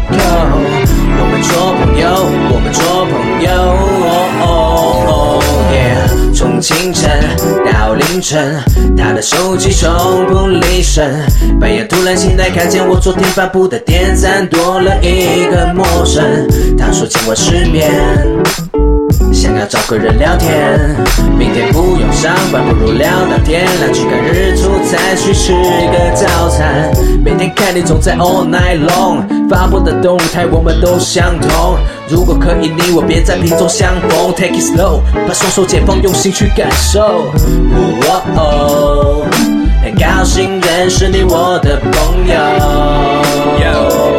[1.18, 2.06] 我们做朋友，
[2.54, 4.08] 我们做朋友，哦
[4.40, 4.63] 哦。
[6.44, 7.10] 从清晨
[7.72, 8.62] 到凌晨，
[8.98, 11.24] 他的手机从不离身。
[11.58, 16.22] 半夜突然醒来，看见我昨天发布的点赞多了一个陌生。
[16.76, 18.83] 他说今晚失眠。
[19.58, 20.78] 要找个人聊天，
[21.38, 26.90] 明天不用上班，不如聊到天亮，去看日出，再去吃个早餐。
[27.24, 31.76] 每天看你总在 all night long，发布的动态我们都相同。
[32.08, 37.00] 如果可以，你我别在瓶中相逢，take it slow，把双手解放，用心去感受。
[37.00, 39.26] 哦哦，
[39.82, 42.34] 很高兴认识你，我的朋友。
[43.60, 43.72] Yo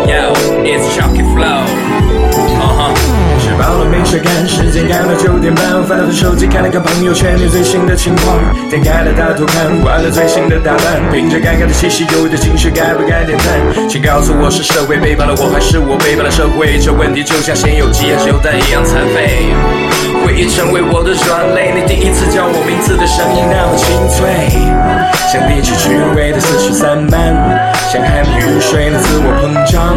[0.08, 0.34] yo,
[0.64, 1.85] it's Chucky Flow。
[3.56, 8.38] 吃饱了没事干，时间赶到九点半，翻翻手机看了看朋友圈里最新的情况，
[8.70, 13.88] 点开了大图看，换了最新的打扮，凭着尴尬的气息，有的情绪该不该点赞？
[13.88, 16.78] 请告诉我是社会背叛了我，还是我背叛了社会？
[16.84, 19.48] 这问题就像先有鸡还是有蛋一样残废。
[20.26, 24.52] 回忆成为我的软肋，你第一次叫我名字的声音那么清脆，
[25.32, 27.32] 像地质趣味的四处散漫，
[27.88, 29.96] 像海米入水的自我膨胀，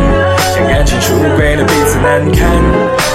[0.55, 2.45] 像感情出轨的彼此难堪，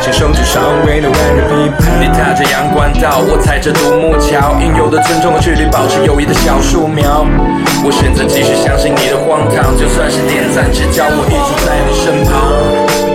[0.01, 2.01] 像手指上为了万人批判。
[2.01, 7.25] 你踏着阳关道，我踩着独木桥，应有的尊重和距离，保持友谊的小树苗。
[7.85, 12.33] 我选择继续相信你的荒唐，就算是点赞之交，我一直在你身旁。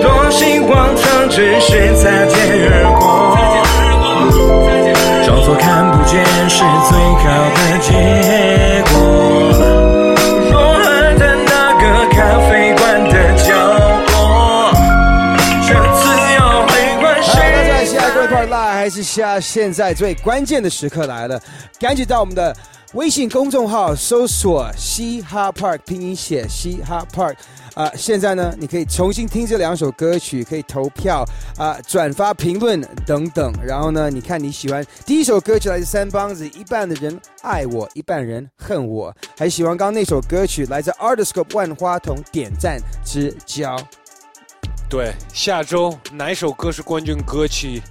[0.01, 2.39] 多希望它只是擦肩
[2.71, 3.37] 而过，
[5.27, 7.93] 装作看不见是最好的结
[8.88, 8.88] 果。
[18.89, 21.39] 还是下现在最关键的时刻来了，
[21.79, 22.57] 赶紧到我们的
[22.95, 27.37] 微信公众号搜索“嘻哈 Park”，拼音写“嘻哈 Park”。
[27.75, 31.23] 啊、现在呢，你可以重新听这两首歌曲，可以投票
[31.59, 33.53] 啊、转发、评论等等。
[33.63, 43.77] 然后呢，你看你喜欢第一首歌曲来自三帮子，一半的人爱我，一半人恨我，还喜欢刚刚那首歌曲来自 Artiscope 万花筒，点赞之交。
[44.89, 47.83] 对，下周哪首歌是冠军歌曲，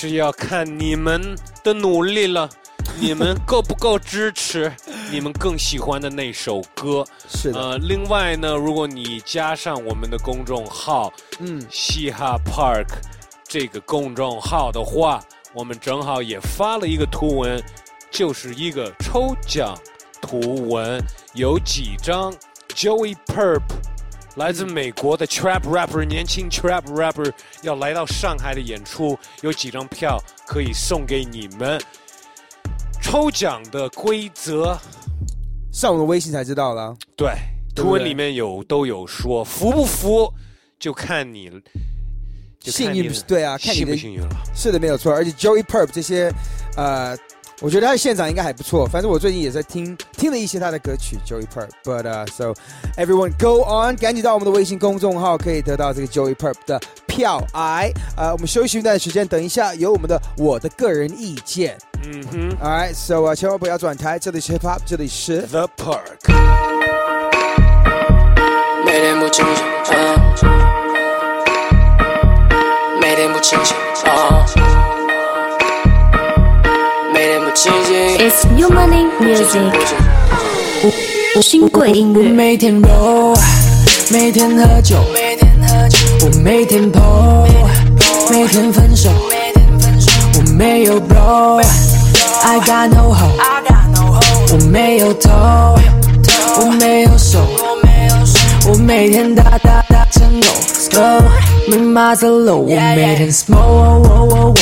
[0.00, 2.48] 是要看你们的努力了。
[2.98, 4.72] 你们够不够支持
[5.12, 7.04] 你们更喜欢的那首歌？
[7.28, 7.60] 是的。
[7.60, 12.86] 呃，另外呢，如果你加上我们的公众号“嗯，嘻哈 Park”
[13.46, 15.22] 这个公众号的话，
[15.52, 17.62] 我们正好也发了一个图文，
[18.10, 19.78] 就是一个抽奖
[20.22, 20.98] 图文，
[21.34, 22.32] 有几张
[22.74, 23.60] Joey Perp
[24.36, 31.80] 来自美国的 Trap Rapper 年轻 Trap Rapper 要来到上海的演出，有几张票可以送给你们。
[33.02, 34.78] 抽奖的规则，
[35.72, 36.96] 上我的微信才知道了。
[37.16, 37.32] 对，
[37.74, 40.32] 图文里面有都有说，服不服
[40.78, 41.50] 就看你，
[42.60, 44.28] 就看幸运不是对啊，看你不幸运了。
[44.54, 45.12] 是的，没有错。
[45.12, 46.32] 而且 Joey Perp 这些，
[46.76, 47.16] 呃，
[47.60, 48.86] 我觉得他的现场应该还不错。
[48.86, 51.68] 反正我最近也在听听了一些他的歌曲 Joey Perp。
[51.84, 52.54] But、uh, so
[52.96, 57.42] everyone go on，赶紧到我们的微信公众号可以得到这个 Joey Perp 的票。
[57.52, 61.76] 哎，呃，我们休息一段时间，等一下有我们的我的个人意见。
[62.02, 66.32] 嗯哼 All right, so 呃，千万不要转台，这里是 Hip Hop，这里是 The Park。
[68.86, 70.16] 每天不清醒，啊，
[73.00, 74.79] 每天不清醒，啊，每天不清醒。
[77.52, 79.72] It's New Money Music，
[81.34, 82.28] 无新贵音乐。
[82.30, 83.36] 每天 roll，
[84.12, 85.98] 每天喝酒，每天喝酒。
[86.22, 87.48] 我每天 po，
[88.30, 90.12] 每天分手，每天分手。
[90.38, 94.52] 我没有 bro，I got no hoe，I got no hoe。
[94.52, 95.76] 我没有头，
[96.60, 97.40] 我没有手，
[98.70, 98.76] 我。
[98.78, 100.46] 每天打打打成狗
[100.92, 101.00] ，go，
[101.68, 102.58] 没马子喽。
[102.58, 104.54] 我每天 smoke，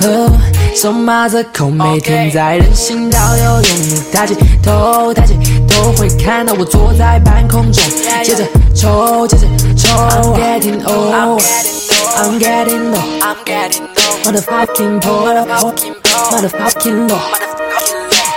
[0.00, 0.30] 喝，
[0.74, 3.70] 手马着口，每天在人行道游泳。
[4.12, 5.34] 抬起头，抬起
[5.68, 7.82] 头会看到我坐在半空中，
[8.22, 8.44] 接着
[8.74, 9.46] 抽，接着
[9.76, 9.88] 抽。
[9.88, 17.18] I'm getting old，I'm getting low，I'm getting low，motherfucking poor，motherfucking low。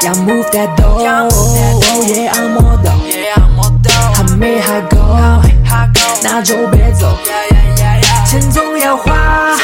[0.03, 3.06] 要 move that dough，oh yeah I'm all dough，
[4.39, 4.97] 没还够，
[6.23, 7.17] 那就别走。
[8.25, 9.57] 钱总要花，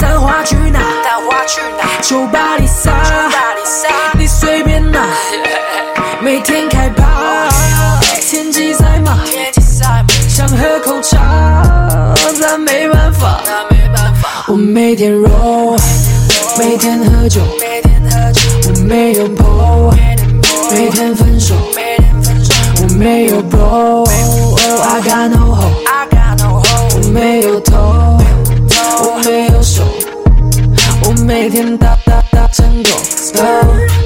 [0.00, 0.80] 但花去哪？
[2.00, 2.90] 酒吧里撒，
[4.18, 5.06] 你随便拿。
[6.20, 7.48] 每天开趴，
[8.20, 9.18] 天气赛马，
[10.28, 13.40] 想喝口茶，但没办法。
[14.48, 15.78] 我每天 roll，
[16.58, 17.40] 每天喝酒，
[18.66, 19.94] 我没有 po，
[20.72, 22.11] 每天分手，我
[22.96, 25.70] 没有 bro，I got no hoe，
[26.94, 28.18] 我没有头，
[29.02, 29.82] 我没有手，
[31.04, 32.90] 我每天打打打成狗，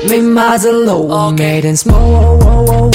[0.09, 2.93] 没马子喽，我每天 smoke，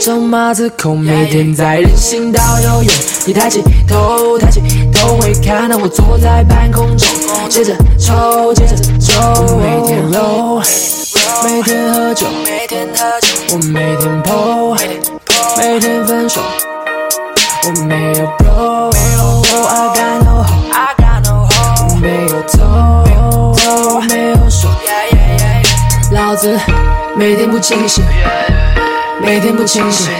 [0.00, 2.92] 走马子口，每天在人行道游泳。
[3.26, 4.60] 你抬起头，抬起
[4.98, 7.08] 头会看到我坐在半空中，
[7.48, 9.12] 接着抽，接着抽。
[9.46, 10.60] 我每天 roll，
[11.44, 12.26] 每天喝酒，
[13.52, 14.76] 我每天 po，
[15.56, 16.40] 每天分手，
[17.64, 20.44] 我没有 bro，I got no
[21.46, 22.58] hope，我没有头，
[23.94, 24.68] 我没有手，
[26.10, 26.58] 老子
[27.16, 28.04] 每天不清醒，
[29.22, 30.10] 每天不清醒，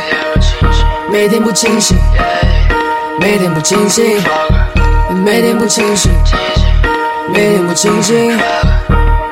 [1.11, 1.97] 每天不清醒，
[2.41, 4.05] 每天不清醒，每天不清醒，
[5.29, 6.11] 每天不清醒，
[7.35, 8.41] 每天不清醒，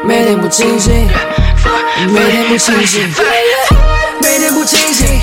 [0.04, 1.08] 每天不清醒，
[2.12, 3.10] 每天不清醒，
[4.20, 5.18] 每天不清醒，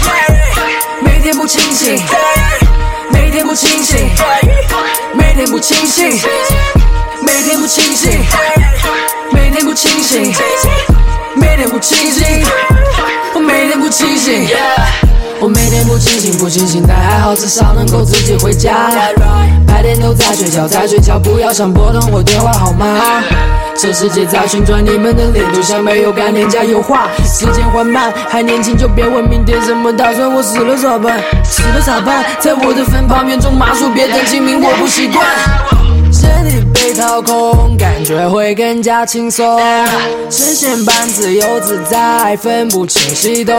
[1.03, 1.99] 每天不清醒，
[3.11, 4.09] 每天不清醒，
[5.13, 6.09] 每天不清醒，
[9.32, 10.34] 每天不清醒，
[11.36, 12.43] 每天不清醒，
[13.36, 14.47] 我每天不清醒。
[15.43, 18.89] 我每天不清醒，不清醒，但还好至少能够自己回家。
[19.67, 22.87] 白天都在睡觉，在睡觉，不要想拨通我电话号码。
[23.75, 27.09] 这世界在旋转，你们的脸就像没有概念加油画。
[27.25, 31.19] 时间缓慢，还年轻就别问明天怎么打算，我死了咋办？
[31.43, 32.23] 死了咋办？
[32.39, 35.25] 在我的坟旁边种麻树，别等清明，我不习惯。
[36.24, 39.59] 身体被掏空，感觉会更加轻松，
[40.32, 43.53] 视线般自由自在，分不清西东。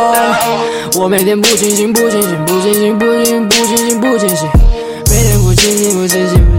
[0.97, 4.49] 我每天不清醒，不清醒，不清醒，不清醒，不清醒，不清醒，
[5.11, 6.54] 每天不清醒，不清醒，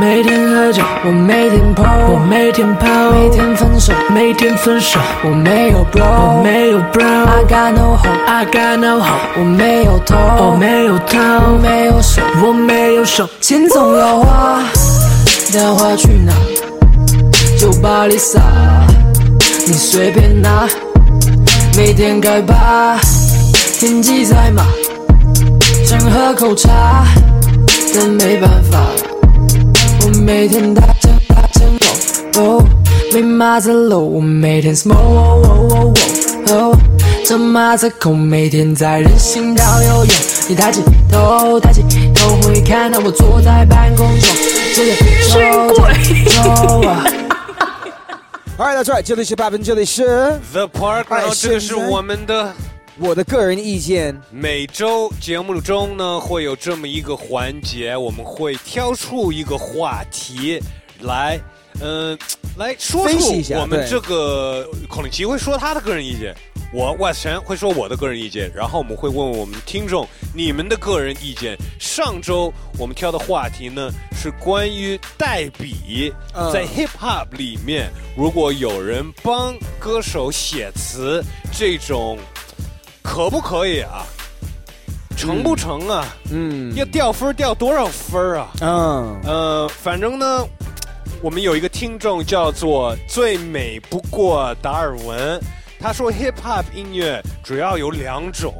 [0.00, 14.62] 每天喝酒，我每天泡，我每天泡，每天分手，每天分手，我没有 bro，我没有 bro，I got no hope，I got no hope，我没有头，我没有头，我没有手，我没有手，钱总要花，
[15.52, 16.32] 但花去哪？
[17.58, 18.40] 酒吧里撒，
[19.66, 20.66] 你随便拿，
[21.76, 22.96] 每天开趴，
[23.78, 24.64] 天气在马，
[25.84, 27.04] 想喝口茶，
[27.94, 28.78] 但没办法。
[30.20, 31.66] 每天打针打针
[32.36, 32.64] 哦哦，
[33.12, 34.00] 没马子喽。
[34.00, 35.94] 我每天 smoke 哦哦哦
[36.54, 36.78] 哦，
[37.24, 40.14] 这马子口每天在人行道游泳。
[40.46, 41.82] 你抬起头，抬起
[42.14, 44.28] 头会看到我坐在半空中，
[44.74, 45.40] 这个手
[45.74, 47.02] 走啊。
[48.58, 50.04] Alright, that's right，这里是八分，这里是
[50.52, 52.52] The Park，然后这个是我们的
[53.02, 54.14] 我的个人意见。
[54.30, 60.60] 每周节目中呢会有这么一个环节，我们会挑出一个话题
[61.00, 61.40] 来，
[61.80, 62.16] 嗯、
[62.58, 63.18] 来说出
[63.54, 66.34] 我们这个孔令奇会说他的个人意见，
[66.74, 71.56] 我万神会说我的个人意见，然后我们会问问我们听众你们的个人意见。
[71.78, 82.18] 上周我们挑的话题呢是关于代笔，嗯在 hip hop 里面，如果有人帮歌手写词，这种
[83.10, 84.06] 可不可以啊？
[85.16, 86.06] 成不成啊？
[86.30, 88.52] 嗯，要掉分儿掉多少分儿啊？
[88.60, 90.46] 嗯呃，反正呢，
[91.20, 95.40] 我们有一个听众叫做最美不过达尔文，
[95.80, 98.54] 他说 hip hop 音乐主要有两种，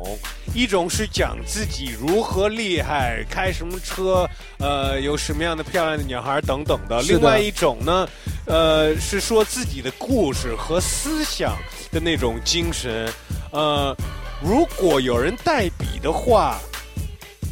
[0.52, 4.28] 一种是讲自己如何厉害，开什么车，
[4.58, 8.08] 呃，有什么样的漂亮的女孩等等的；是的另外一种呢，
[8.46, 11.56] 呃，是说自己的故事和思想
[11.92, 13.08] 的那种精神，
[13.52, 13.96] 呃。
[14.42, 16.58] 如果有人代笔的话，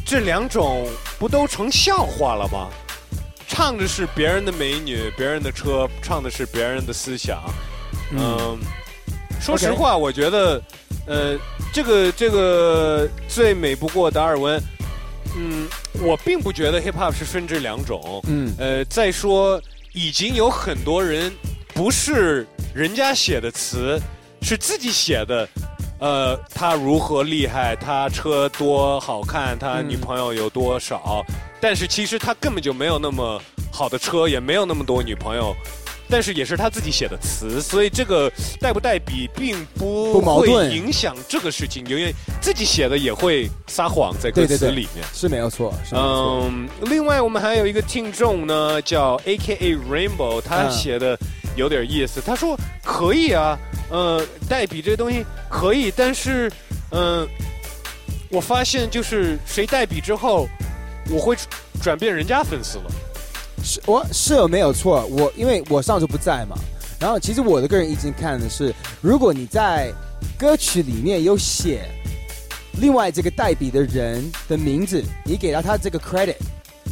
[0.05, 0.87] 这两种
[1.19, 2.69] 不都成笑话了吗？
[3.47, 7.43] 唱的是别人的美女、别人的车，唱的是别人的思想。
[8.11, 8.57] 嗯，
[9.39, 10.61] 说实话，我觉得，
[11.05, 11.37] 呃，
[11.71, 14.61] 这个这个最美不过达尔文。
[15.35, 15.67] 嗯，
[16.01, 18.23] 我并不觉得 hip hop 是分这两种。
[18.27, 19.61] 嗯呃，再说，
[19.93, 21.31] 已经有很多人
[21.73, 23.99] 不是人家写的词，
[24.41, 25.47] 是自己写的。
[25.99, 27.75] 呃，他如何厉害？
[27.75, 29.57] 他车多好看？
[29.59, 31.23] 他女朋友有多少？
[31.61, 33.41] 但是其实他根本就没有那么
[33.71, 35.55] 好的车，也没有那么多女朋友。
[36.11, 45.05] 但是也是他自己写的词，所以这个带不带笔并不会影响这个事情，因为自己写的也会撒谎在歌对对对词里面。
[45.13, 46.49] 是没有错，是没有错。
[46.49, 51.15] 嗯，另外我们还有一个听众呢，叫 A K A Rainbow，他嗯写的
[51.59, 52.19] 有点意思。
[52.19, 53.57] 他说可以啊，
[53.91, 56.51] 呃，代笔这东西可以，但是，
[56.91, 57.27] 嗯、
[58.29, 60.47] 我发现就是谁代笔之后，
[61.11, 61.37] 我会
[61.81, 62.85] 转变人家粉丝了。
[63.61, 65.05] 是我是有没有错？
[65.07, 66.55] 我因为我上周不在嘛，
[66.99, 69.93] 然后其实我的个人意见看的是，如果你在
[70.37, 71.81] 歌曲里面有写
[72.79, 76.37] 另外这个代笔的人的名字，你给到他这个 credit，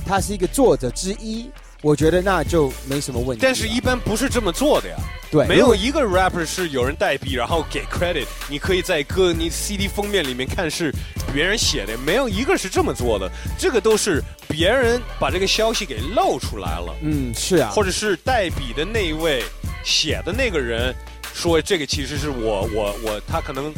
[0.06, 1.50] 他是一个作者之一，
[1.82, 3.44] 我觉得那就没什么问题。
[3.44, 4.96] 但是，一般不是这么做的呀。
[5.30, 8.26] 对没有一个 rapper 是有人代笔，然后给 credit。
[8.50, 10.90] 你可以在歌你 CD 封面里面看是
[11.34, 13.30] 别人写的，没有一个是这么做的。
[13.60, 19.44] 这个都是别人把这个消息给露出来了，嗯，是啊，或者是代笔的那一位
[19.84, 20.96] 写的那个人
[21.34, 23.74] 说这个其实是我我我，他可能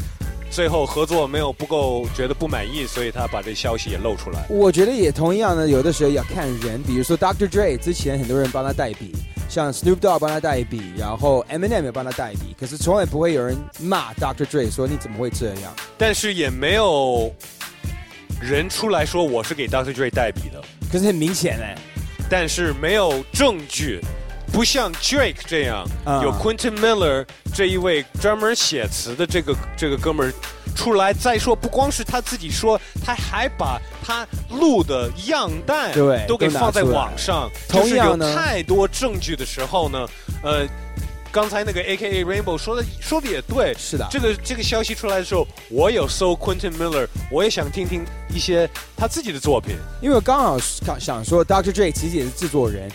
[0.50, 4.46] 最后合作没有不够，觉得不满意，所以他把这消息也露出来。
[4.50, 7.48] 我觉得也同样呢，有的时候要看人，比如说 Dr.
[7.48, 9.14] Dre 之前很多人帮他代笔，
[9.48, 14.46] 像 Snoop Dogg 帮他代笔，然后 Eminem 也帮他代笔，可是从来不会有人骂 Dr.
[14.46, 15.74] Dre 说你怎么会这样？
[15.98, 17.32] 但是也没有
[18.42, 19.94] 人出来说我是给 Dr.
[19.94, 20.62] Dre 代笔的。
[20.92, 21.78] 可是很明显哎，
[22.28, 24.02] 但是没有证据，
[24.52, 30.34] 不像 Drake 这样、啊有 Quentin Miller 这一位专门写词的这个这个哥们儿
[30.76, 31.14] 出来。
[31.14, 37.50] 再说，不光是他自己说，他还把他录的样带对都给放在网上。
[37.70, 40.08] 就是有太多证据的时候呢，
[40.44, 40.68] 呃。
[41.32, 48.04] 刚才那个 A K A Rainbow 说的说的也对，是的这个这个消息出来的时候，我有搜 Quentin Miller，我也想听听
[48.34, 48.68] 一些
[48.98, 49.76] 他自己的作品。
[50.02, 51.72] 因为我刚好想想说 Dr.
[51.72, 52.90] Dre 其实也是制作人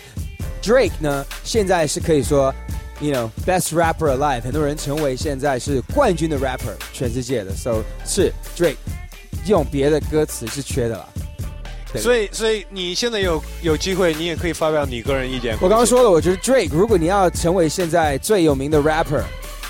[0.65, 2.53] ，Drake 呢现在是可以说
[2.99, 8.77] ，you know best rapper alive，很多人成为现在是冠军的 rapper，全世界的，so 是 Drake
[9.45, 11.07] 用别的歌词是缺的啦。
[11.93, 15.55] 对所以，所以你现在有有机会，你也可以发表你个人意见。
[15.61, 19.23] 我刚刚说了，我觉得 Drake 如果你要成为现在最有名的 rapper，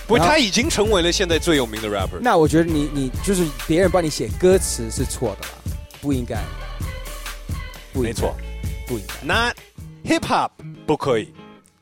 [0.07, 2.19] 不，他已经成为了现在最有名的 rapper。
[2.22, 5.53] 那我觉得你你就是别人帮你写歌词是错的啦，
[6.01, 6.41] 不应该，
[7.93, 8.35] 不应该没错，
[8.88, 9.27] 不应该。
[9.27, 9.55] Not
[10.06, 10.49] hip hop
[10.86, 11.34] 不可以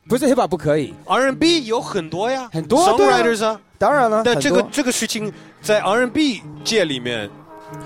[0.07, 3.59] 不是 hip hop 不可以，，R&B 有很多呀，很多 songwriters 啊。
[3.77, 5.31] 当然了，但这个这个事情
[5.61, 7.29] 在 R&B 界里面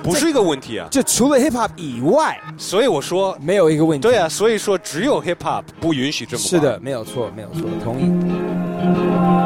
[0.03, 0.87] 不是一个问题啊。
[0.91, 4.07] 就除了 hip hop 以外，所以我说没有一个问题。
[4.07, 9.36] 对啊，所以说只有 hip hop 不允许这么玩是的，没有错，没有错，同意。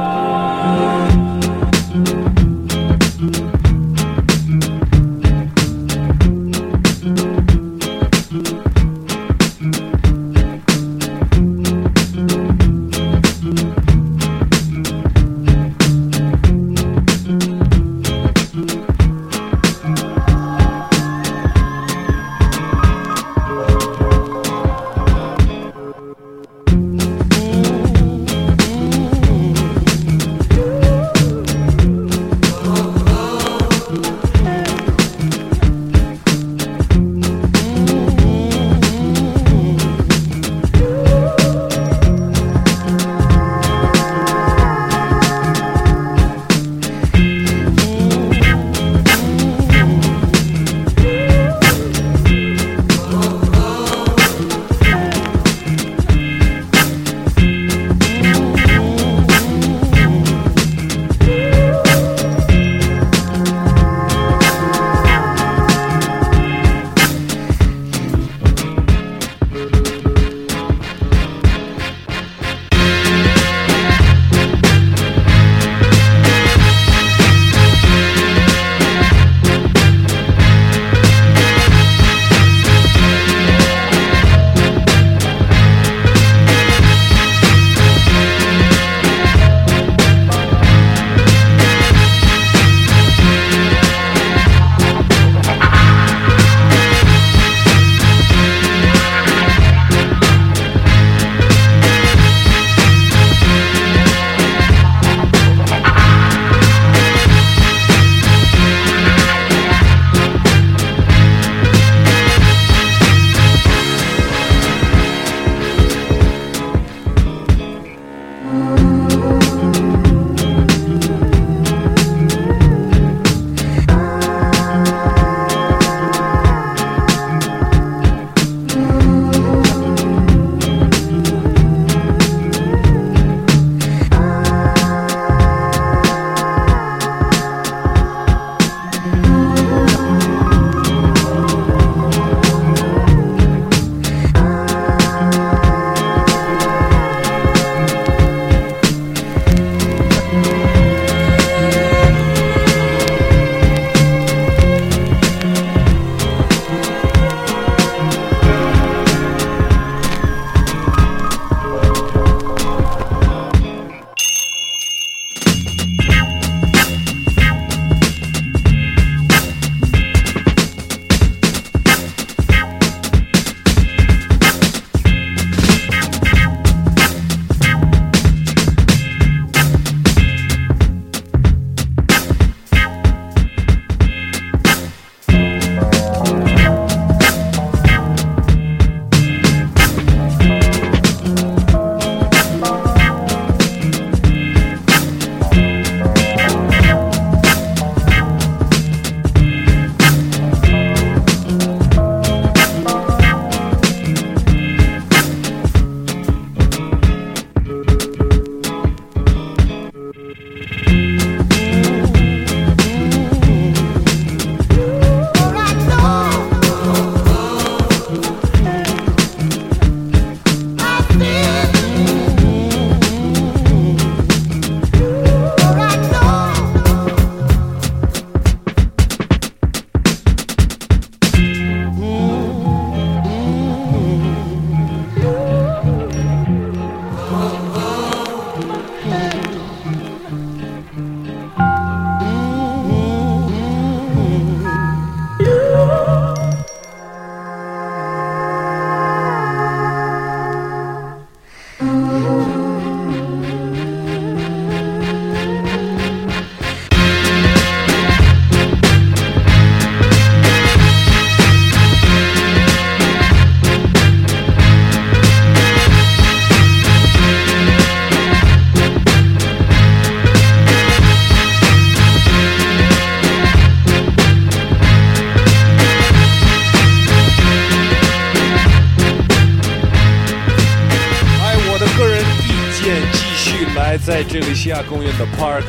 [284.61, 285.63] 西亚公园的 Park。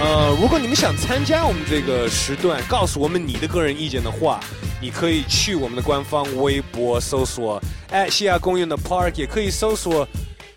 [0.00, 4.40] 呃，如果你们想参加我们这个时段，告诉我们你的个人意见的话，
[4.80, 7.62] 你可以去我们的官方微博搜索
[8.10, 10.08] 西亚公园的 Park，也可以搜索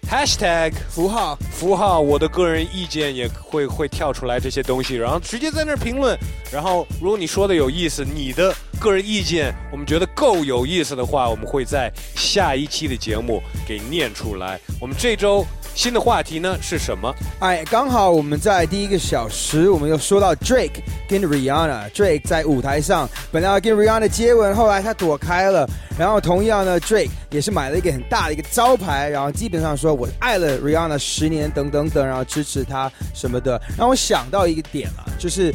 [0.09, 6.17] Hashtag 符号符号，我的个人意见也会会跳出来这些东西，然后直接在那儿评论。
[6.51, 14.59] 然后如果你说的有意思，你的个人意见我们觉得够有意思的话，我们会在下一期的节目给念出来。
[14.81, 15.45] 我们这周
[15.75, 17.13] 新的话题呢是什么？
[17.39, 21.89] 哎，刚好我们在第一个小时，我们又说到 Drake 跟 Rihanna。
[21.91, 25.69] Drake 在舞台上本来要跟 Rihanna 接吻，后来他躲开了。
[25.99, 33.61] 然后同样呢，Drake 也是买了一个很大的一个招牌，然后基本上说我爱了 Rihanna 十年等等等，然后支持他什么的。
[33.77, 35.53] 让我想到一个点啊，就是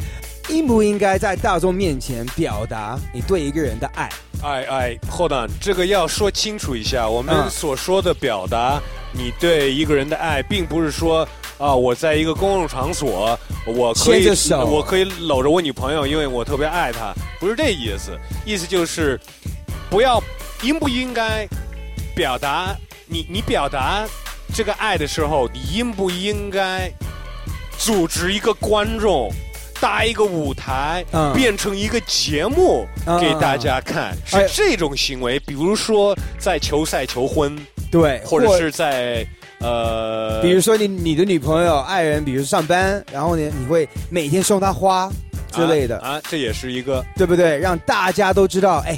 [0.49, 4.09] 应不应该在大众面前表达你对一个人的爱？
[4.43, 8.81] 哎哎，Hold on，这个要说清楚一下，我们嗯所说的表达
[9.11, 11.27] 你对一个人的爱，并不是说
[11.57, 14.27] 啊，我在一个公共场所，我可以
[14.65, 19.19] 我可以搂着我女朋友，因为我特别爱她，不是这意思，意思就是
[19.89, 20.21] 不要
[20.63, 21.47] 应不应该
[22.15, 22.75] 表达
[23.07, 24.05] 你你表达
[24.53, 26.91] 这个爱的时候，你应不应该
[27.77, 29.31] 组织一个观众？
[29.79, 35.39] 搭一个舞台，嗯变成一个节目嗯给大家看，哎是这种行为。
[35.39, 37.57] 比如说在球赛求婚，
[37.91, 39.25] 对，或者是在
[39.59, 45.11] 呃，比如说你你的女朋友、爱人，比如上班，然后呢，你会每天送她花
[45.51, 47.57] 之类的，啊，啊这也是一个对不对？
[47.57, 48.97] 让大家都知道，哎，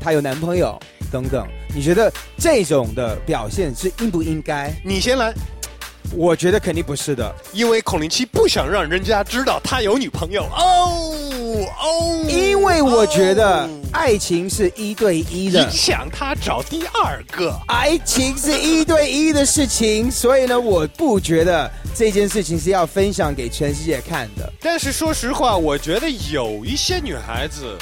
[0.00, 0.78] 她有男朋友
[1.10, 1.46] 等等。
[1.74, 4.72] 你觉得这种的表现是应不应该？
[4.84, 5.32] 你先来。
[6.14, 10.42] 我觉得肯定不是的，因为孔令奇不想让人家知道他有女朋友。
[10.56, 11.16] 哦
[11.80, 17.54] 哦，因为我觉得爱情是一对一的影，响他找第二个。
[17.68, 24.50] 爱情是一对一的事情，所以呢，我不觉得这件事情是要分享给全世界看的。
[24.60, 27.76] 但是说实话，我觉得有一些女孩子，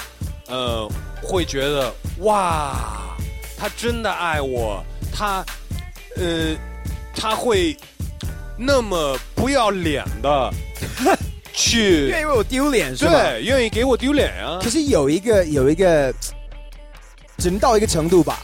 [0.49, 0.89] 呃，
[1.23, 3.17] 会觉得哇，
[3.57, 4.83] 他真的爱我，
[5.13, 5.45] 他，
[6.17, 6.57] 呃，
[7.15, 7.77] 他会
[8.63, 10.53] 那么不要脸的
[11.53, 13.13] 去愿意为我丢脸是吧？
[13.13, 14.61] 对，愿意给我丢脸啊。
[14.63, 16.13] 可是有一个有一个，
[17.39, 18.41] 只能到一个程度吧。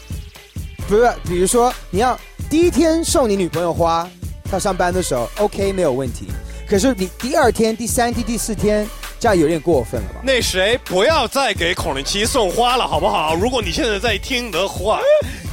[0.87, 2.19] 不是，比如说你要
[2.49, 4.09] 第一天送你女朋友花，
[4.49, 6.27] 她上班的时候，OK 没有问题。
[6.67, 8.87] 可是你第二天、第三天、第四天，
[9.19, 10.21] 这样有点过分了吧？
[10.23, 13.35] 那谁，不要再给孔令奇送花了，好不好？
[13.35, 14.99] 如果你现在在听的话，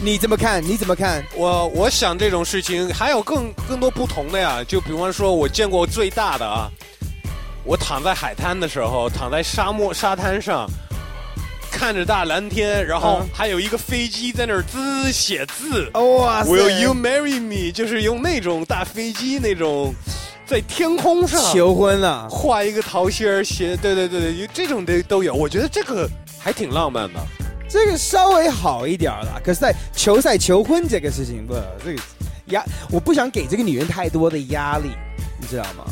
[0.02, 0.62] 你怎么看？
[0.62, 1.24] 你怎么看？
[1.34, 4.62] 我我想这种事情还有更更多不同的呀。
[4.66, 6.68] 就比方说，我见过最大的啊，
[7.64, 10.68] 我躺在海滩的时候，躺在沙漠沙滩上，
[11.70, 15.90] 看着大蓝天，然后嗯还有一个飞机在那儿滋写字。
[15.94, 17.72] 哇塞 Will you marry me？
[17.72, 19.94] 就是用那种大飞机那种
[20.46, 25.32] 在天空上求婚了，画一个桃心儿，写对对对对，这种的都有。
[25.34, 26.08] 我觉得这个
[26.38, 27.20] 还挺浪漫的。
[27.68, 29.40] 这个稍微好一点儿了。
[29.42, 31.54] 可是，在球赛求婚这个事情，不，
[31.84, 32.02] 这个
[32.46, 34.90] 压，我不想给这个女人太多的压力，
[35.40, 35.84] 你知道吗？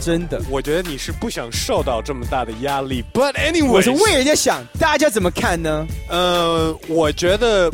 [0.00, 5.86] 真的，我觉得你是不想受到这么大的压力，But anyway，我是为人家想，大家怎么看呢？
[6.08, 7.70] 呃，我觉得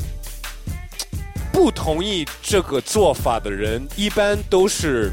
[1.52, 5.12] 不同意这个做法的人，一般都是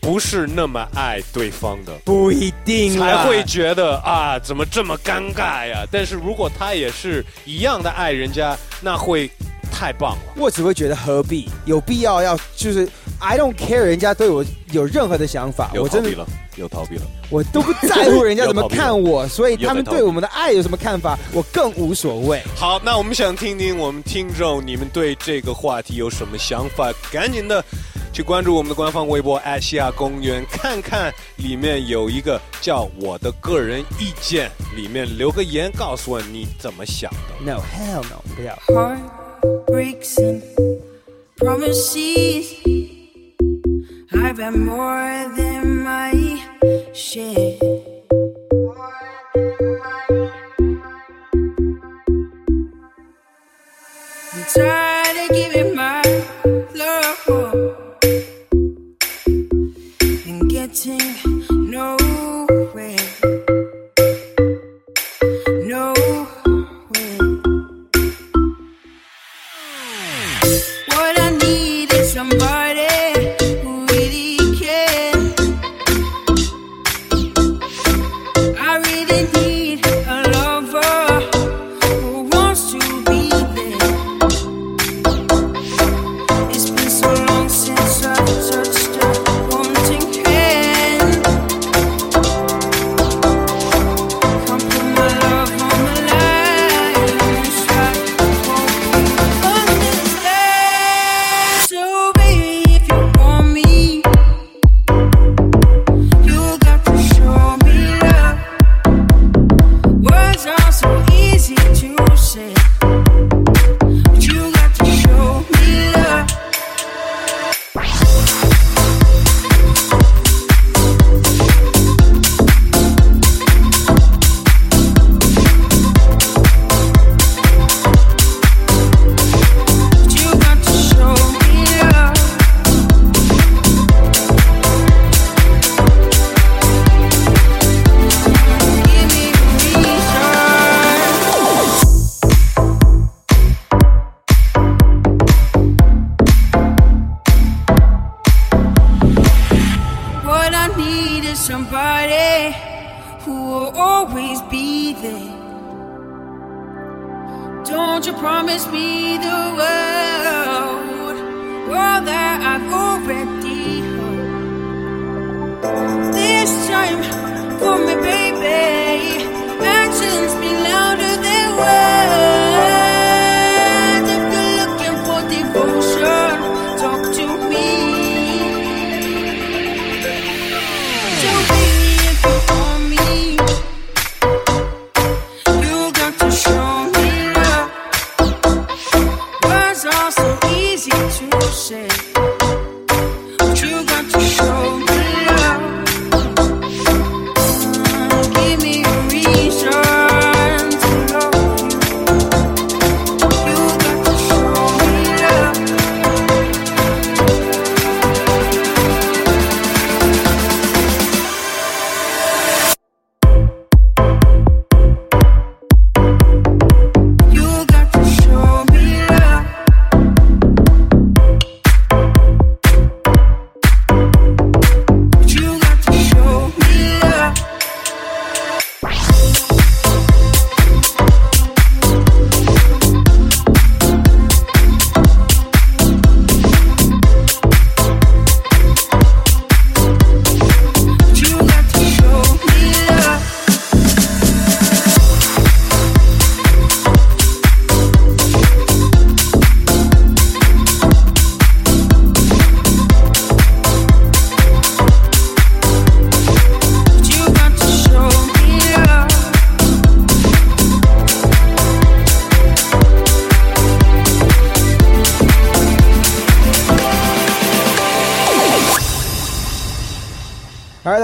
[0.00, 5.84] 不是那么爱对方的，不一定啦才会觉得啊，怎么这么尴尬呀？
[5.92, 9.30] 但是如果他也是一样的爱人家，那会
[9.70, 10.32] 太棒了。
[10.36, 12.88] 我只会觉得何必有必要要就是
[13.20, 17.02] I don't care 人家对我有任何的想法，我真的又逃避了，又逃避了。
[17.28, 22.42] 我都不在乎人家 怎么看我，所以他们对我们的爱有什么看法，我更无所谓。
[22.56, 26.90] 好，那我们想听听我们听众你们对这个话题有什么想法？
[27.12, 27.62] 赶紧的
[28.12, 37.52] 去关注我们的官方微博西亚公园，看看里面有一个叫“我的个人意见”，里面留个言，告诉我你怎么想的。
[37.52, 38.58] No hell no，不要。
[38.68, 40.18] heartbreaks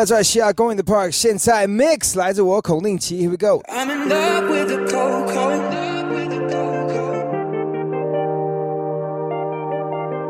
[0.07, 3.61] 在这西亚公园的 Park，现在 Mix 来自我孔令奇，Here we go。
[3.67, 5.29] I'm in love with the cold.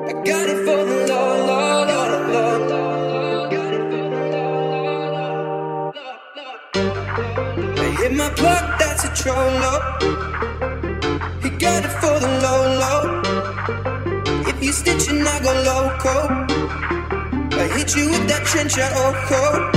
[0.06, 2.76] I got it for the Lord, Lord, Got it for the
[7.78, 9.80] I hit my plug, that's a troll, low.
[11.42, 13.02] He got it for the low, low.
[14.48, 16.95] If you stitching, I go loco
[17.86, 19.70] hit you with that trencher, oh, oh.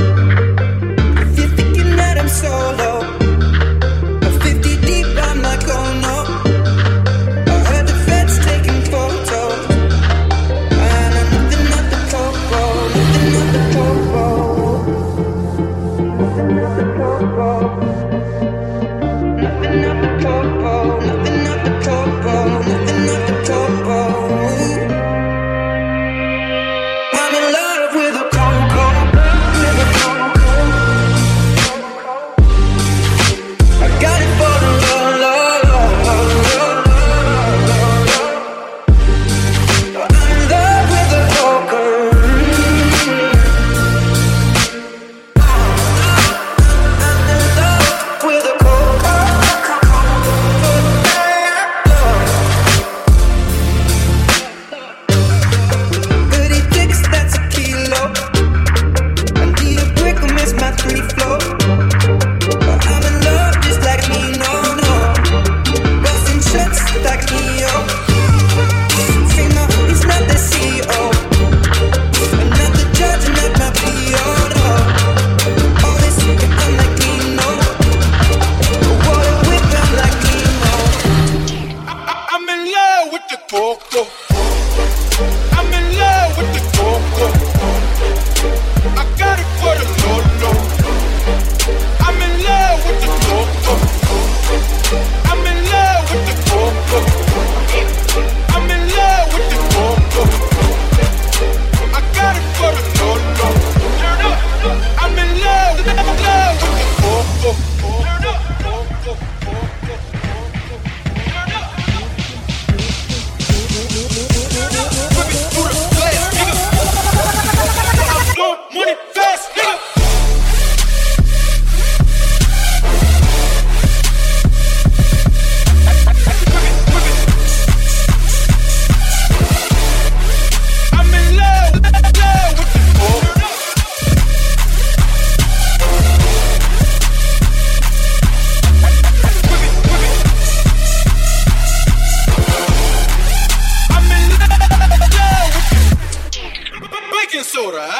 [1.21, 3.38] If you're thinking that I'm solo.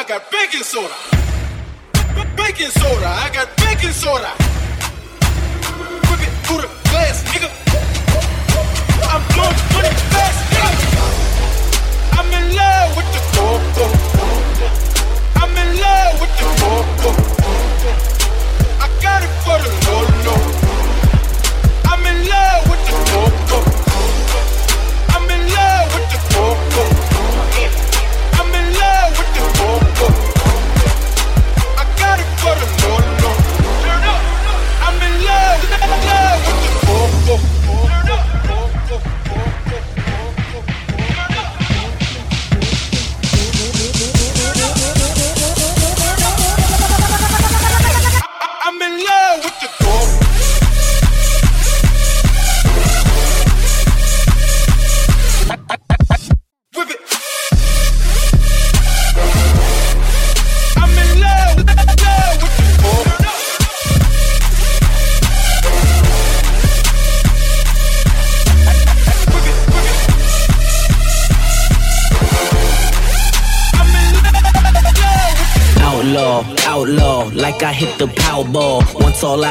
[0.09, 0.95] got baking soda.
[2.35, 4.31] Baking soda, I got baking soda.
[6.09, 7.49] Whip it through the glass, nigga.
[9.13, 10.08] I'm blowing money.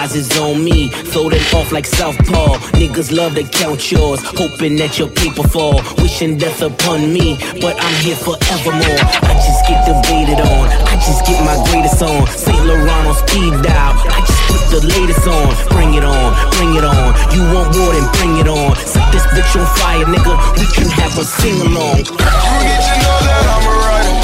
[0.08, 2.58] Eyes is on me, throw it off like Southpaw.
[2.80, 5.80] Niggas love to count yours, hoping that your paper fall.
[5.98, 9.00] Wishing death upon me, but I'm here forevermore.
[9.28, 12.26] I just get debated on, I just get my greatest on.
[12.28, 12.64] St.
[12.64, 15.48] Laurent on speed dial, I just put the latest on.
[15.74, 17.08] Bring it on, bring it on.
[17.34, 18.76] You want more than bring it on.
[18.76, 20.34] Set this bitch on fire, nigga.
[20.56, 22.04] We can have a sing along.
[22.08, 24.14] You need to know that I'm a rider.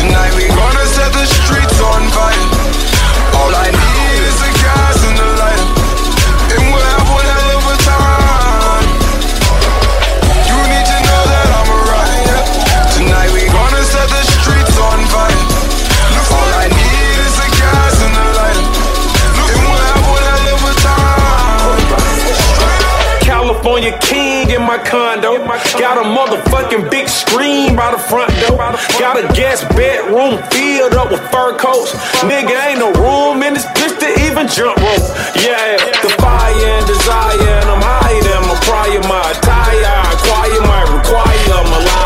[0.00, 2.46] Tonight we gonna set the streets on fire.
[3.34, 3.83] All I need
[24.94, 25.42] condo.
[25.74, 28.70] Got a motherfucking big screen by the front door.
[29.02, 31.92] Got a guest bedroom filled up with fur coats.
[32.22, 35.06] Nigga, ain't no room in this bitch to even jump rope.
[35.42, 39.02] Yeah, the fire and desire, and I'm higher than my prior.
[39.10, 42.03] My attire, I acquire might require I'm a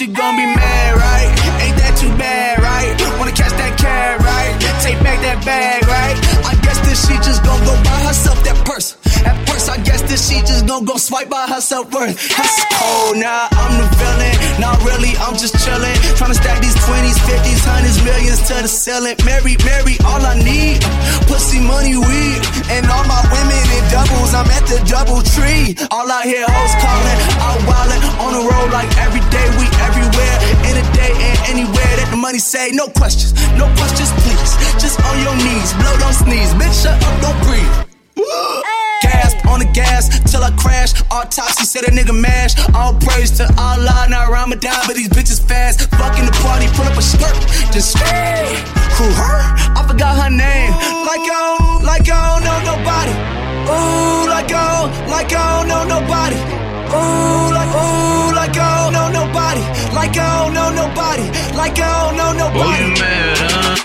[0.00, 0.69] she gon' be mad,
[10.80, 12.16] gon' go swipe by herself worth.
[12.16, 14.34] That's cold, now I'm the villain.
[14.60, 15.96] Not really, I'm just chillin'.
[16.16, 19.16] Tryna stack these 20s, 50s, hundreds, millions to the ceiling.
[19.24, 20.80] Mary, Mary, all I need.
[21.28, 22.40] Pussy, money, weed.
[22.72, 25.76] And all my women in doubles, I'm at the double tree.
[25.92, 30.36] All I hear hoes calling, out wildin', on the road like every day, we everywhere.
[30.64, 32.72] In a day and anywhere that the money say.
[32.72, 34.52] No questions, no questions, please.
[34.80, 36.52] Just on your knees, blow, don't sneeze.
[36.56, 37.90] Bitch, shut up, don't breathe.
[39.50, 40.94] On the gas till I crash.
[41.10, 42.54] Autopsy said a nigga mash.
[42.72, 45.90] All praise to Allah, now Ramadan, but these bitches fast.
[45.98, 47.34] Fucking the party, pull up a skirt,
[47.74, 48.54] just scream.
[48.94, 49.40] Who her?
[49.74, 50.70] I forgot her name.
[51.02, 53.14] Like I don't, like I don't know nobody.
[53.66, 56.38] Ooh, like I don't, like I don't know nobody.
[56.94, 59.62] Ooh, like ooh, like I don't know nobody.
[59.94, 61.26] Like I don't know nobody.
[61.56, 62.84] Like I don't know nobody.
[62.84, 63.84] Oh, you mad, huh?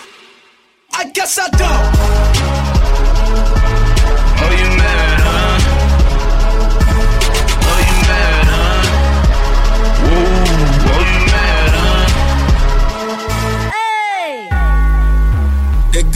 [0.94, 2.85] I guess I don't.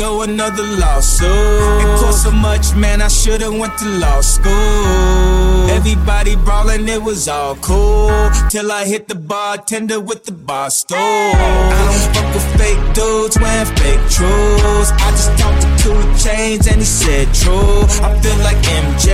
[0.10, 1.82] Go another lawsuit.
[1.84, 3.02] It cost so much, man.
[3.02, 5.70] I should've went to law school.
[5.78, 8.10] Everybody brawling, it was all cool.
[8.50, 10.98] Till I hit the bartender with the bar stool.
[10.98, 14.90] I don't fuck with fake dudes wearing fake truths.
[15.06, 17.80] I just talked to two chains and he said true.
[18.08, 19.10] I feel like MJ,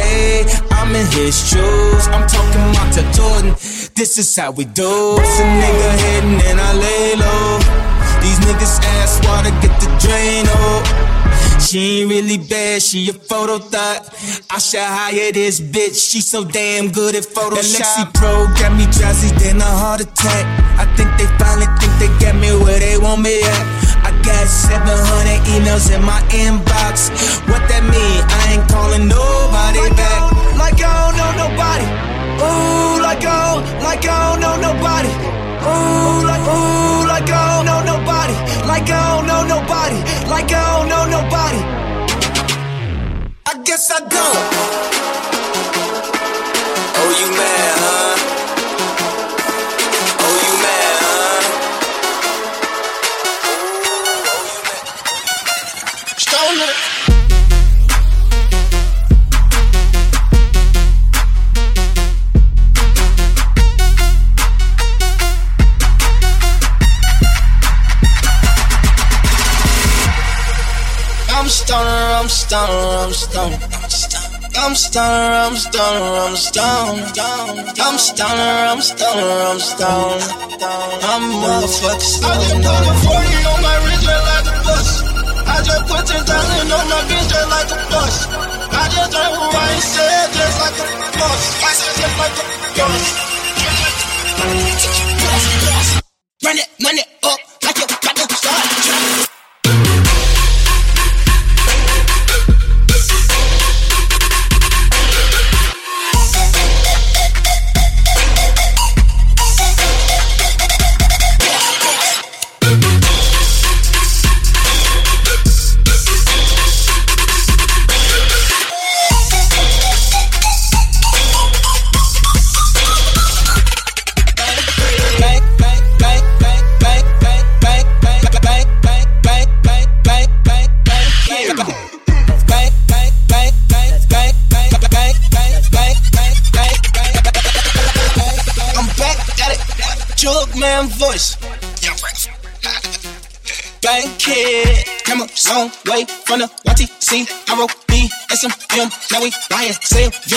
[0.77, 2.03] I'm in his shoes.
[2.13, 3.51] I'm talking Monta Jordan.
[3.99, 4.91] This is how we do.
[5.17, 7.84] Bust a nigga hitting and I lay low.
[8.25, 10.81] These niggas ass water, get the drain up.
[11.61, 14.09] She ain't really bad, she a photo thought.
[14.49, 17.61] I should hire this bitch, she so damn good at Photoshop.
[17.61, 20.45] That Lexi Pro got me drowsy, then a heart attack.
[20.81, 23.63] I think they finally think they got me where they want me at.
[24.05, 27.13] I got 700 emails in my inbox.
[27.45, 28.19] What that mean?
[28.25, 30.33] I ain't calling nobody like back.
[30.33, 31.87] I like I don't know nobody.
[32.41, 35.13] Ooh, like I don't, like I don't know nobody.
[35.65, 37.44] Ooh, like, ooh, like I
[38.67, 41.61] like I don't know nobody, like I don't know nobody.
[43.45, 44.84] I guess I don't.
[71.75, 73.59] stoner, I'm a stoner, I'm a stoner.
[74.57, 77.03] I'm a stoner, I'm a stoner, I'm a stoner.
[77.75, 80.21] I'm a stoner, I'm a stoner, I'm a stoner.
[81.03, 82.31] I'm a motherfucker stoner.
[82.31, 84.87] I just put a 40 on my wrist just like a bus.
[85.45, 88.15] I just put 10,000 on my bitch just like a bus.
[88.31, 90.87] I just drank what I said, just like a
[91.19, 91.41] bus.
[91.59, 92.45] I said just like a
[92.79, 93.03] bus.
[96.45, 97.94] Run it, run it up like a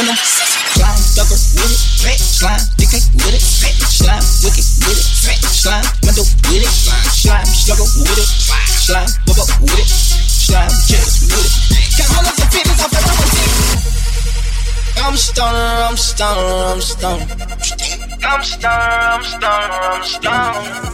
[0.09, 5.05] I'm slime sucker with it, fat slime, dick with it, fat slime, wicked with it,
[5.21, 6.73] fat slime, mental with it,
[7.13, 11.53] slime, struggle with it, slime, bubble with it, slime, jealous with it.
[12.01, 13.05] Got all of the feelings off the
[15.05, 17.29] I'm stoner, I'm stoner, I'm stoner.
[18.25, 18.73] I'm stoner,
[19.13, 20.89] I'm stoner, I'm stoner.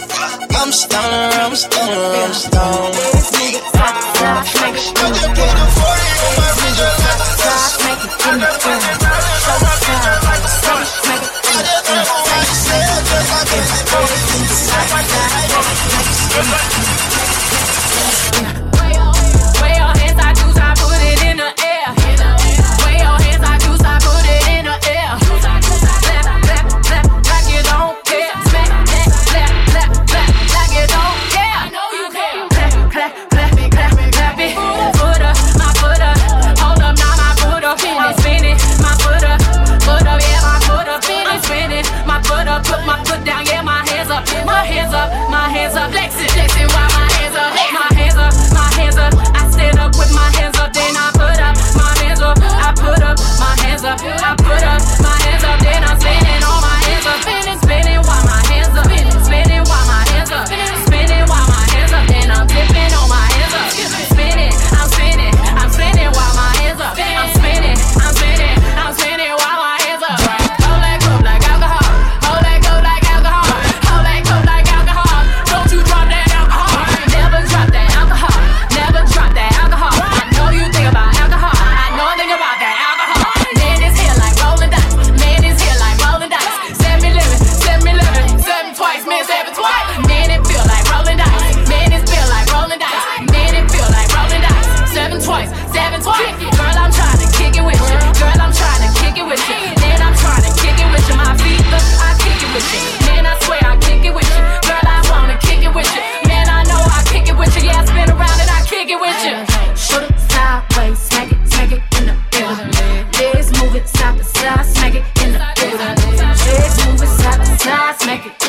[0.58, 2.98] I'm stoner, I'm stoner, I'm stoner.
[3.30, 5.30] Nigga, I'm stoner, I'm stoner.
[5.38, 9.03] Put a 40 on my ring, I'm stoner.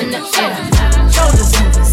[0.05, 1.84] in the air.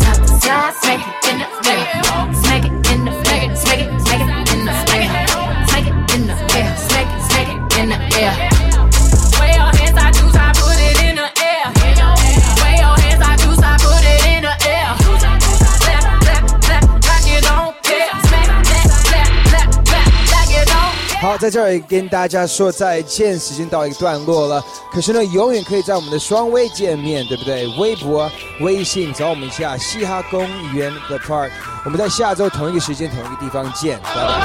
[21.43, 27.67] 在这儿跟大家说再见时间到一个段落了可是呢永远可以在我们的双微见面对不对？
[27.79, 31.51] 微博微信找我们一下嘻哈公园的 part
[31.85, 34.41] 我们在下周同一个时间同一个地方见拜拜。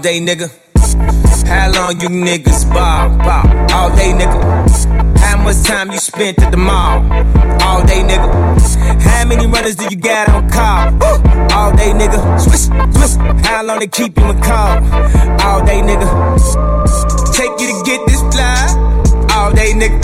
[0.00, 0.48] Day nigga.
[1.46, 3.44] How long you niggas ball, ball?
[3.74, 5.18] All day nigga.
[5.18, 7.02] How much time you spent at the mall?
[7.62, 9.02] All day nigga.
[9.02, 10.88] How many runners do you got on call?
[11.52, 12.18] All day nigga.
[12.40, 12.66] Swish,
[12.96, 13.44] swish.
[13.46, 14.78] How long they keep you in call?
[15.44, 16.08] All day nigga.
[17.36, 18.56] Take you to get this fly.
[19.34, 20.00] All day nigga.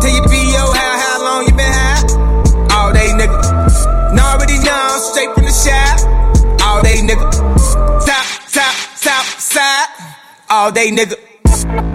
[0.00, 2.76] Tell your PO how, how long you been high?
[2.76, 4.14] All day nigga.
[4.14, 6.62] Know already know, straight from the shop.
[6.62, 7.39] All day nigga.
[10.50, 11.89] All day nigga.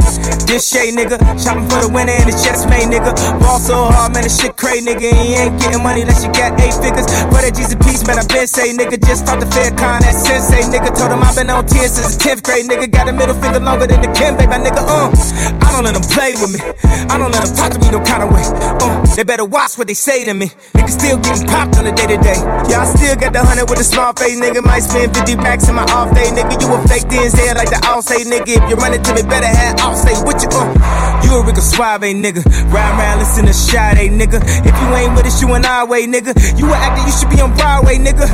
[0.46, 3.16] This shade nigga, shopping for the winner and the chest made nigga.
[3.40, 5.10] Ball so hard, man, this shit cray nigga.
[5.16, 7.08] He ain't getting money unless you got eight figures.
[7.46, 8.98] That Jesus piece, man, I been say nigga.
[8.98, 10.90] Just start the fair con, that sensei nigga.
[10.98, 12.90] Told him i been on tears since the 10th grade nigga.
[12.90, 14.82] Got a middle finger longer than the Kim, baby, nigga.
[14.82, 15.14] Uh,
[15.62, 16.58] I don't let them play with me.
[17.06, 18.42] I don't let them talk to me no kind of way.
[18.82, 20.50] Uh, they better watch what they say to me.
[20.74, 22.42] Nigga still getting popped on the day to day.
[22.66, 24.66] Yeah, I still got the hundred with a small face, nigga.
[24.66, 26.58] Might spend 50 racks in my off day, nigga.
[26.58, 28.58] You a fake DNZ like the all say, nigga.
[28.58, 30.50] If you run to me, better have say with you.
[30.52, 32.44] Uh, you a Rico Suave, nigga.
[32.72, 34.40] Ride around, listen to Sade, nigga.
[34.68, 36.36] If you ain't with us, you an our way, nigga.
[36.60, 38.28] You an actor, you should be on Broadway, nigga.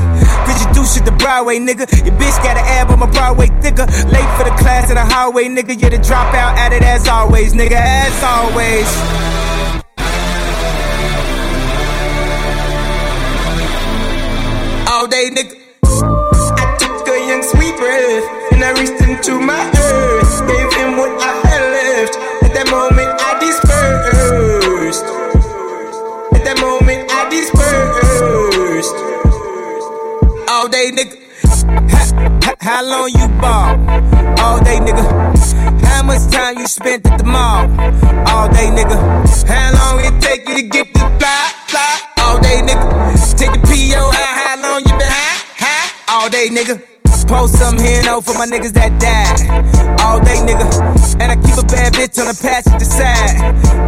[0.45, 1.85] Cause you do shit the Broadway, nigga.
[2.05, 3.85] Your bitch got an ab on my Broadway thicker.
[4.09, 5.79] Late for the class in the hallway, nigga.
[5.79, 7.77] You're the dropout at it as always, nigga.
[7.77, 8.87] As always.
[14.91, 15.55] All day, nigga.
[15.83, 19.80] I took a young sweet breath and I reached into my
[30.81, 31.15] day, nigga.
[32.43, 33.69] Ha- How long you ball?
[34.43, 35.03] All day, nigga.
[35.85, 37.69] How much time you spent at the mall?
[38.31, 38.97] All day, nigga.
[39.47, 41.99] How long it take you to get the fly, fly?
[42.19, 43.37] All day, nigga.
[43.37, 45.89] Take the PO, how, how long you been high, high?
[46.13, 46.90] All day, nigga.
[47.31, 49.39] Post some here no for my niggas that died.
[50.01, 50.67] All day, nigga.
[51.21, 53.39] And I keep a bad bitch on the passenger side.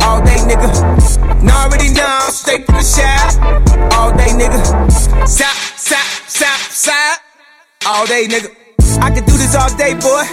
[0.03, 1.43] All day, nigga.
[1.43, 3.99] Now already know, straight from the shop.
[3.99, 4.63] All day, nigga.
[5.27, 7.19] Sop, sop, sop, sop.
[7.85, 8.62] All day, nigga.
[9.01, 10.23] I can do this all day, boy.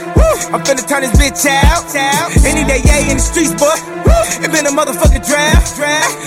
[0.52, 1.86] I'm finna turn this bitch out.
[2.44, 3.76] Any day, yeah, in the streets, boy.
[4.42, 5.78] It been a motherfucking draft.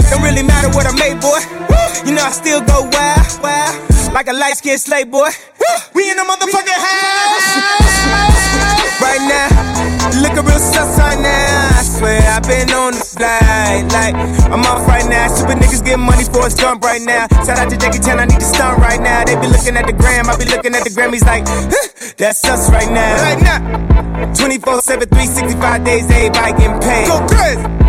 [0.10, 1.40] Don't really matter what I made, boy.
[2.06, 4.14] You know I still go wild, wild.
[4.14, 5.30] Like a light skinned slave, boy.
[5.94, 7.50] We in the motherfucking house.
[9.02, 9.53] Right now,
[10.22, 11.80] looking real sus right now.
[11.80, 13.86] I swear I've been on the flight.
[13.94, 14.16] Like,
[14.52, 15.28] I'm off right now.
[15.34, 17.28] Super niggas getting money for a stump right now.
[17.46, 19.24] Shout out to Jackie Chan, I need to stunt right now.
[19.24, 22.44] They be looking at the gram, I be looking at the Grammys like, huh, that's
[22.46, 23.16] us right now.
[23.22, 23.94] Right now.
[24.34, 27.08] 24 7, 365 days, everybody getting paid.
[27.08, 27.84] Go crazy.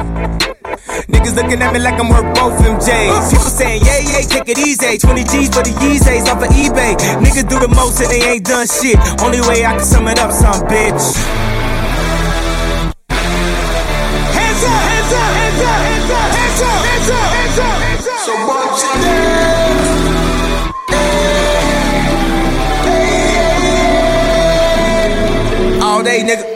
[1.09, 3.31] Niggas looking at me like I'm worth both them J's.
[3.31, 4.99] People saying, yeah, yeah, take it easy.
[4.99, 6.97] 20 G's for the Yeezys off of eBay.
[7.21, 8.99] Niggas do the most and they ain't done shit.
[9.21, 11.64] Only way I can sum it up, some bitch.
[18.25, 19.05] So watch it
[25.83, 26.55] All day, nigga.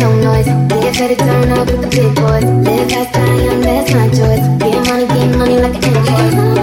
[0.00, 2.44] They get better turn up with the big boys.
[2.44, 3.60] Live young,
[4.12, 4.40] choice.
[4.58, 6.59] Get money, get money like an invoice.